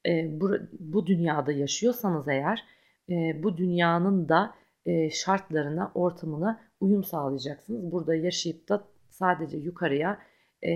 E, 0.05 0.41
bu, 0.41 0.51
bu 0.79 1.07
dünyada 1.07 1.51
yaşıyorsanız 1.51 2.27
eğer 2.27 2.65
e, 3.09 3.43
bu 3.43 3.57
dünyanın 3.57 4.29
da 4.29 4.55
e, 4.85 5.09
şartlarına, 5.09 5.91
ortamına 5.95 6.61
uyum 6.79 7.03
sağlayacaksınız. 7.03 7.91
Burada 7.91 8.15
yaşayıp 8.15 8.69
da 8.69 8.87
sadece 9.19 9.57
yukarıya 9.57 10.19
e, 10.63 10.71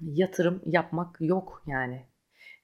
yatırım 0.00 0.62
yapmak 0.66 1.16
yok 1.20 1.62
yani. 1.66 2.06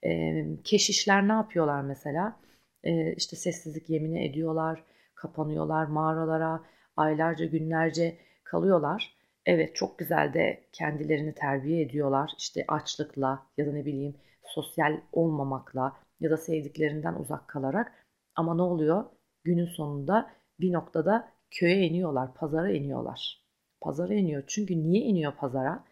E, 0.05 0.43
keşişler 0.65 1.29
ne 1.29 1.33
yapıyorlar 1.33 1.83
mesela? 1.83 2.41
E, 2.85 3.13
işte 3.15 3.37
sessizlik 3.37 3.91
yemini 3.91 4.25
ediyorlar, 4.27 4.85
kapanıyorlar 5.15 5.87
mağaralara, 5.87 6.63
aylarca 6.97 7.45
günlerce 7.45 8.19
kalıyorlar. 8.45 9.17
Evet 9.47 9.77
çok 9.77 9.99
güzel 9.99 10.35
de 10.35 10.65
kendilerini 10.73 11.35
terbiye 11.35 11.83
ediyorlar. 11.83 12.33
İşte 12.39 12.65
açlıkla 12.69 13.47
ya 13.57 13.67
da 13.67 13.73
ne 13.73 13.85
bileyim 13.87 14.17
sosyal 14.43 15.01
olmamakla 15.13 15.97
ya 16.21 16.31
da 16.31 16.37
sevdiklerinden 16.37 17.15
uzak 17.15 17.49
kalarak. 17.49 18.07
Ama 18.35 18.55
ne 18.55 18.63
oluyor? 18.63 19.05
Günün 19.45 19.67
sonunda 19.67 20.31
bir 20.61 20.73
noktada 20.73 21.33
köye 21.51 21.87
iniyorlar, 21.89 22.35
pazara 22.35 22.71
iniyorlar. 22.71 23.50
Pazara 23.81 24.15
iniyor. 24.15 24.45
Çünkü 24.47 24.83
niye 24.83 25.03
iniyor 25.03 25.33
pazara? 25.33 25.85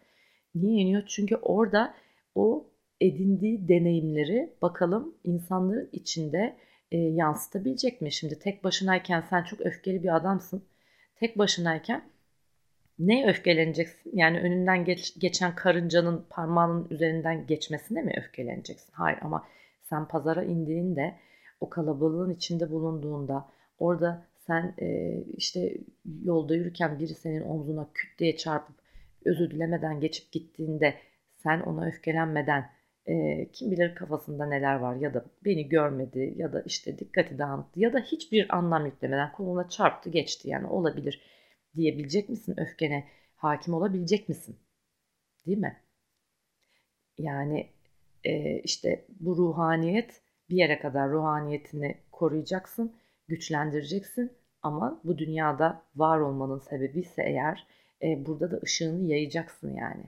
Niye 0.55 0.81
iniyor? 0.81 1.03
Çünkü 1.07 1.35
orada 1.35 1.93
o 2.35 2.67
edindiği 3.01 3.67
deneyimleri 3.67 4.53
bakalım 4.61 5.15
insanların 5.23 5.89
içinde 5.91 6.57
e, 6.91 6.97
yansıtabilecek 6.97 8.01
mi? 8.01 8.11
Şimdi 8.11 8.39
tek 8.39 8.63
başınayken 8.63 9.23
sen 9.29 9.43
çok 9.43 9.61
öfkeli 9.61 10.03
bir 10.03 10.15
adamsın 10.15 10.63
tek 11.15 11.37
başınayken 11.37 12.03
ne 12.99 13.29
öfkeleneceksin? 13.29 14.11
Yani 14.13 14.39
önünden 14.39 14.85
geç, 14.85 15.19
geçen 15.19 15.55
karıncanın 15.55 16.25
parmağının 16.29 16.87
üzerinden 16.89 17.47
geçmesine 17.47 18.01
mi 18.01 18.13
öfkeleneceksin? 18.17 18.93
Hayır 18.93 19.19
ama 19.21 19.47
sen 19.81 20.07
pazara 20.07 20.43
indiğinde 20.43 21.15
o 21.61 21.69
kalabalığın 21.69 22.33
içinde 22.33 22.71
bulunduğunda 22.71 23.49
orada 23.79 24.25
sen 24.49 24.75
e, 24.81 25.17
işte 25.37 25.77
yolda 26.23 26.55
yürürken 26.55 26.99
biri 26.99 27.15
senin 27.15 27.41
omzuna 27.41 27.89
küt 27.93 28.19
diye 28.19 28.37
çarpıp 28.37 28.75
özür 29.25 29.51
dilemeden 29.51 29.99
geçip 29.99 30.31
gittiğinde 30.31 30.95
sen 31.35 31.59
ona 31.59 31.87
öfkelenmeden 31.87 32.69
e, 33.05 33.45
kim 33.51 33.71
bilir 33.71 33.95
kafasında 33.95 34.45
neler 34.45 34.75
var 34.75 34.95
ya 34.95 35.13
da 35.13 35.25
beni 35.45 35.69
görmedi 35.69 36.33
ya 36.37 36.53
da 36.53 36.61
işte 36.61 36.99
dikkati 36.99 37.37
dağıttı 37.37 37.79
ya 37.79 37.93
da 37.93 37.99
hiçbir 37.99 38.57
anlam 38.57 38.85
yüklemeden 38.85 39.31
koluna 39.31 39.69
çarptı 39.69 40.09
geçti 40.09 40.49
yani 40.49 40.67
olabilir 40.67 41.21
diyebilecek 41.75 42.29
misin? 42.29 42.55
Öfkene 42.57 43.07
hakim 43.35 43.73
olabilecek 43.73 44.29
misin? 44.29 44.59
Değil 45.45 45.57
mi? 45.57 45.77
Yani 47.17 47.69
e, 48.23 48.59
işte 48.59 49.05
bu 49.19 49.37
ruhaniyet 49.37 50.21
bir 50.49 50.55
yere 50.55 50.79
kadar 50.79 51.09
ruhaniyetini 51.09 51.97
koruyacaksın, 52.11 52.95
güçlendireceksin 53.27 54.38
ama 54.63 55.01
bu 55.03 55.17
dünyada 55.17 55.83
var 55.95 56.19
olmanın 56.19 56.59
sebebi 56.59 56.99
ise 56.99 57.23
eğer 57.23 57.67
e, 58.03 58.25
burada 58.25 58.51
da 58.51 58.59
ışığını 58.63 59.03
yayacaksın 59.03 59.73
yani. 59.73 60.03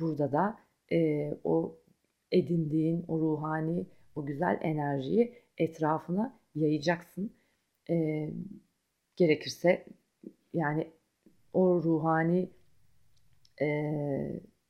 Burada 0.00 0.32
da 0.32 0.58
e, 0.92 1.30
o 1.44 1.78
edindiğin 2.32 3.04
o 3.08 3.20
ruhani, 3.20 3.86
o 4.14 4.26
güzel 4.26 4.58
enerjiyi 4.62 5.34
etrafına 5.58 6.38
yayacaksın. 6.54 7.32
E, 7.90 8.28
gerekirse 9.16 9.86
yani 10.52 10.90
o 11.52 11.82
ruhani 11.82 12.50
e, 13.60 13.66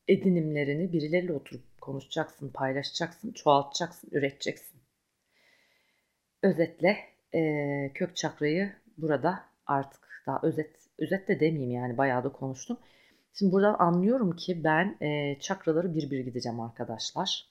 edinimlerini 0.09 0.93
birileriyle 0.93 1.33
oturup 1.33 1.81
konuşacaksın, 1.81 2.49
paylaşacaksın, 2.49 3.33
çoğaltacaksın, 3.33 4.09
üreteceksin. 4.13 4.81
Özetle 6.43 6.97
e, 7.35 7.91
kök 7.95 8.17
çakrayı 8.17 8.73
burada 8.99 9.45
artık 9.67 10.23
daha 10.27 10.41
özet 10.43 10.71
özet 10.99 11.29
de 11.29 11.41
demeyeyim 11.41 11.71
yani 11.71 11.99
bayağı 11.99 12.25
da 12.25 12.33
konuştum. 12.33 12.79
Şimdi 13.35 13.53
buradan 13.53 13.77
anlıyorum 13.79 14.37
ki 14.37 14.65
ben 14.65 14.97
e, 15.01 15.39
çakraları 15.41 15.95
bir 15.95 16.11
bir 16.11 16.19
gideceğim 16.19 16.61
arkadaşlar. 16.61 17.47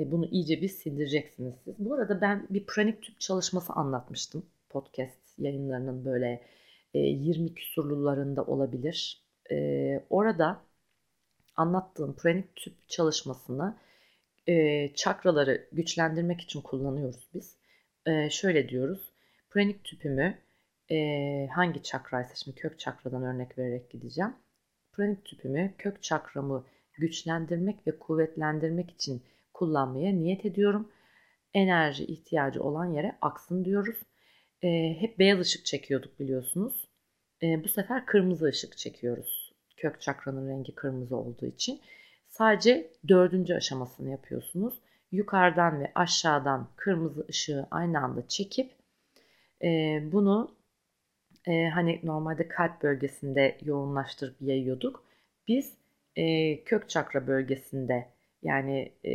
E, 0.00 0.10
bunu 0.10 0.26
iyice 0.26 0.62
bir 0.62 0.68
sindireceksiniz 0.68 1.54
siz. 1.64 1.74
Bu 1.78 1.94
arada 1.94 2.20
ben 2.20 2.46
bir 2.50 2.66
pranik 2.66 3.02
tüp 3.02 3.20
çalışması 3.20 3.72
anlatmıştım. 3.72 4.46
Podcast 4.70 5.38
yayınlarının 5.38 6.04
böyle 6.04 6.42
e, 6.94 6.98
20 6.98 7.54
küsurlularında 7.54 8.44
olabilir. 8.44 9.22
E, 9.50 10.04
orada 10.10 10.62
anlattığım 11.56 12.16
pranik 12.16 12.56
tüp 12.56 12.88
çalışmasını 12.88 13.76
e, 14.48 14.88
çakraları 14.94 15.68
güçlendirmek 15.72 16.40
için 16.40 16.60
kullanıyoruz 16.60 17.28
biz. 17.34 17.56
E, 18.06 18.30
şöyle 18.30 18.68
diyoruz. 18.68 19.12
Pranik 19.50 19.84
tüpümü 19.84 20.38
e, 20.90 21.48
hangi 21.54 21.82
çakraysa 21.82 22.34
şimdi 22.34 22.56
kök 22.56 22.78
çakradan 22.78 23.22
örnek 23.22 23.58
vererek 23.58 23.90
gideceğim 23.90 24.34
Pranik 24.96 25.24
tüpümü 25.24 25.74
kök 25.78 26.02
çakramı 26.02 26.64
güçlendirmek 26.92 27.86
ve 27.86 27.98
kuvvetlendirmek 27.98 28.90
için 28.90 29.22
kullanmaya 29.54 30.12
niyet 30.12 30.46
ediyorum. 30.46 30.92
Enerji 31.54 32.04
ihtiyacı 32.04 32.62
olan 32.62 32.84
yere 32.92 33.18
aksın 33.20 33.64
diyoruz. 33.64 33.96
E, 34.62 34.96
hep 35.00 35.18
beyaz 35.18 35.40
ışık 35.40 35.64
çekiyorduk 35.66 36.20
biliyorsunuz. 36.20 36.88
E, 37.42 37.64
bu 37.64 37.68
sefer 37.68 38.06
kırmızı 38.06 38.44
ışık 38.44 38.76
çekiyoruz. 38.76 39.52
Kök 39.76 40.00
çakranın 40.00 40.48
rengi 40.48 40.74
kırmızı 40.74 41.16
olduğu 41.16 41.46
için. 41.46 41.80
Sadece 42.28 42.92
dördüncü 43.08 43.54
aşamasını 43.54 44.10
yapıyorsunuz. 44.10 44.80
Yukarıdan 45.12 45.80
ve 45.80 45.92
aşağıdan 45.94 46.68
kırmızı 46.76 47.26
ışığı 47.28 47.66
aynı 47.70 47.98
anda 47.98 48.28
çekip 48.28 48.72
e, 49.62 49.68
bunu 50.12 50.55
e, 51.46 51.68
hani 51.68 52.00
normalde 52.04 52.48
kalp 52.48 52.82
bölgesinde 52.82 53.58
yoğunlaştırıp 53.64 54.42
yayıyorduk. 54.42 55.04
Biz 55.48 55.74
e, 56.16 56.64
kök 56.64 56.88
çakra 56.88 57.26
bölgesinde 57.26 58.08
yani 58.42 58.92
e, 59.04 59.12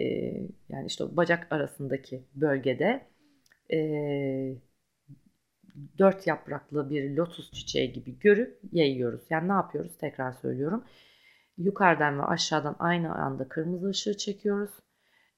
yani 0.69 0.87
işte 0.87 1.17
bacak 1.17 1.47
arasındaki 1.51 2.23
bölgede 2.35 3.07
e, 3.73 3.77
dört 5.97 6.27
yapraklı 6.27 6.89
bir 6.89 7.15
lotus 7.15 7.51
çiçeği 7.51 7.93
gibi 7.93 8.19
görüp 8.19 8.59
yayıyoruz. 8.71 9.21
Yani 9.29 9.47
ne 9.47 9.53
yapıyoruz? 9.53 9.97
Tekrar 9.97 10.33
söylüyorum. 10.33 10.83
Yukarıdan 11.57 12.19
ve 12.19 12.23
aşağıdan 12.23 12.75
aynı 12.79 13.15
anda 13.15 13.47
kırmızı 13.47 13.89
ışığı 13.89 14.17
çekiyoruz. 14.17 14.71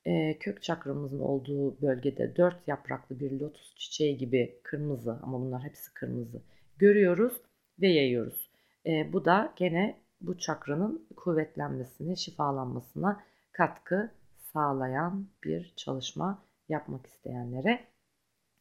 E, 0.05 0.37
kök 0.39 0.63
çakramızın 0.63 1.19
olduğu 1.19 1.81
bölgede 1.81 2.35
dört 2.35 2.67
yapraklı 2.67 3.19
bir 3.19 3.31
lotus 3.31 3.75
çiçeği 3.75 4.17
gibi 4.17 4.59
kırmızı 4.63 5.19
ama 5.23 5.41
bunlar 5.41 5.63
hepsi 5.63 5.93
kırmızı 5.93 6.41
görüyoruz 6.83 7.33
ve 7.81 7.87
yayıyoruz. 7.87 8.49
E, 8.85 9.13
bu 9.13 9.25
da 9.25 9.53
gene 9.55 9.99
bu 10.21 10.37
çakranın 10.37 11.07
kuvvetlenmesine, 11.15 12.15
şifalanmasına 12.15 13.23
katkı 13.51 14.11
sağlayan 14.53 15.27
bir 15.43 15.73
çalışma 15.75 16.45
yapmak 16.69 17.05
isteyenlere. 17.05 17.79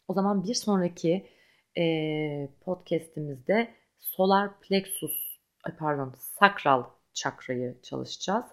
O 0.08 0.14
zaman 0.14 0.44
bir 0.44 0.54
sonraki 0.54 1.26
e, 1.78 1.84
podcast'imizde 2.64 3.68
solar 3.98 4.60
plexus, 4.60 5.38
pardon 5.78 6.14
sakral 6.16 6.84
çakrayı 7.12 7.76
çalışacağız. 7.82 8.44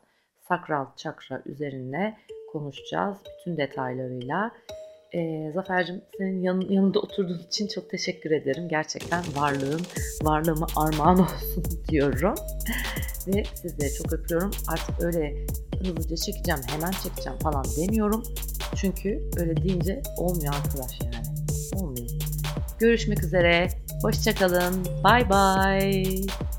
Sakral 0.47 0.85
çakra 0.95 1.41
üzerine 1.45 2.17
konuşacağız 2.51 3.17
bütün 3.25 3.57
detaylarıyla. 3.57 4.51
E, 5.13 5.51
Zafer'cim 5.53 6.01
senin 6.17 6.41
yan, 6.41 6.61
yanında 6.61 6.99
oturduğun 6.99 7.39
için 7.47 7.67
çok 7.67 7.89
teşekkür 7.89 8.31
ederim. 8.31 8.67
Gerçekten 8.69 9.23
varlığın, 9.35 9.81
varlığıma 10.21 10.67
armağan 10.75 11.19
olsun 11.23 11.63
diyorum. 11.89 12.35
Ve 13.27 13.43
sizleri 13.55 13.93
çok 13.93 14.13
öpüyorum. 14.13 14.51
Artık 14.67 15.03
öyle 15.03 15.45
hızlıca 15.79 16.15
çekeceğim, 16.15 16.61
hemen 16.67 16.91
çekeceğim 16.91 17.39
falan 17.39 17.65
demiyorum. 17.77 18.23
Çünkü 18.75 19.29
öyle 19.37 19.63
deyince 19.63 20.01
olmuyor 20.17 20.53
arkadaş 20.53 20.99
yani. 21.01 21.25
Olmuyor. 21.75 22.09
Görüşmek 22.79 23.23
üzere. 23.23 23.67
Hoşçakalın. 24.01 24.85
Bye 24.85 25.29
bye. 25.29 26.58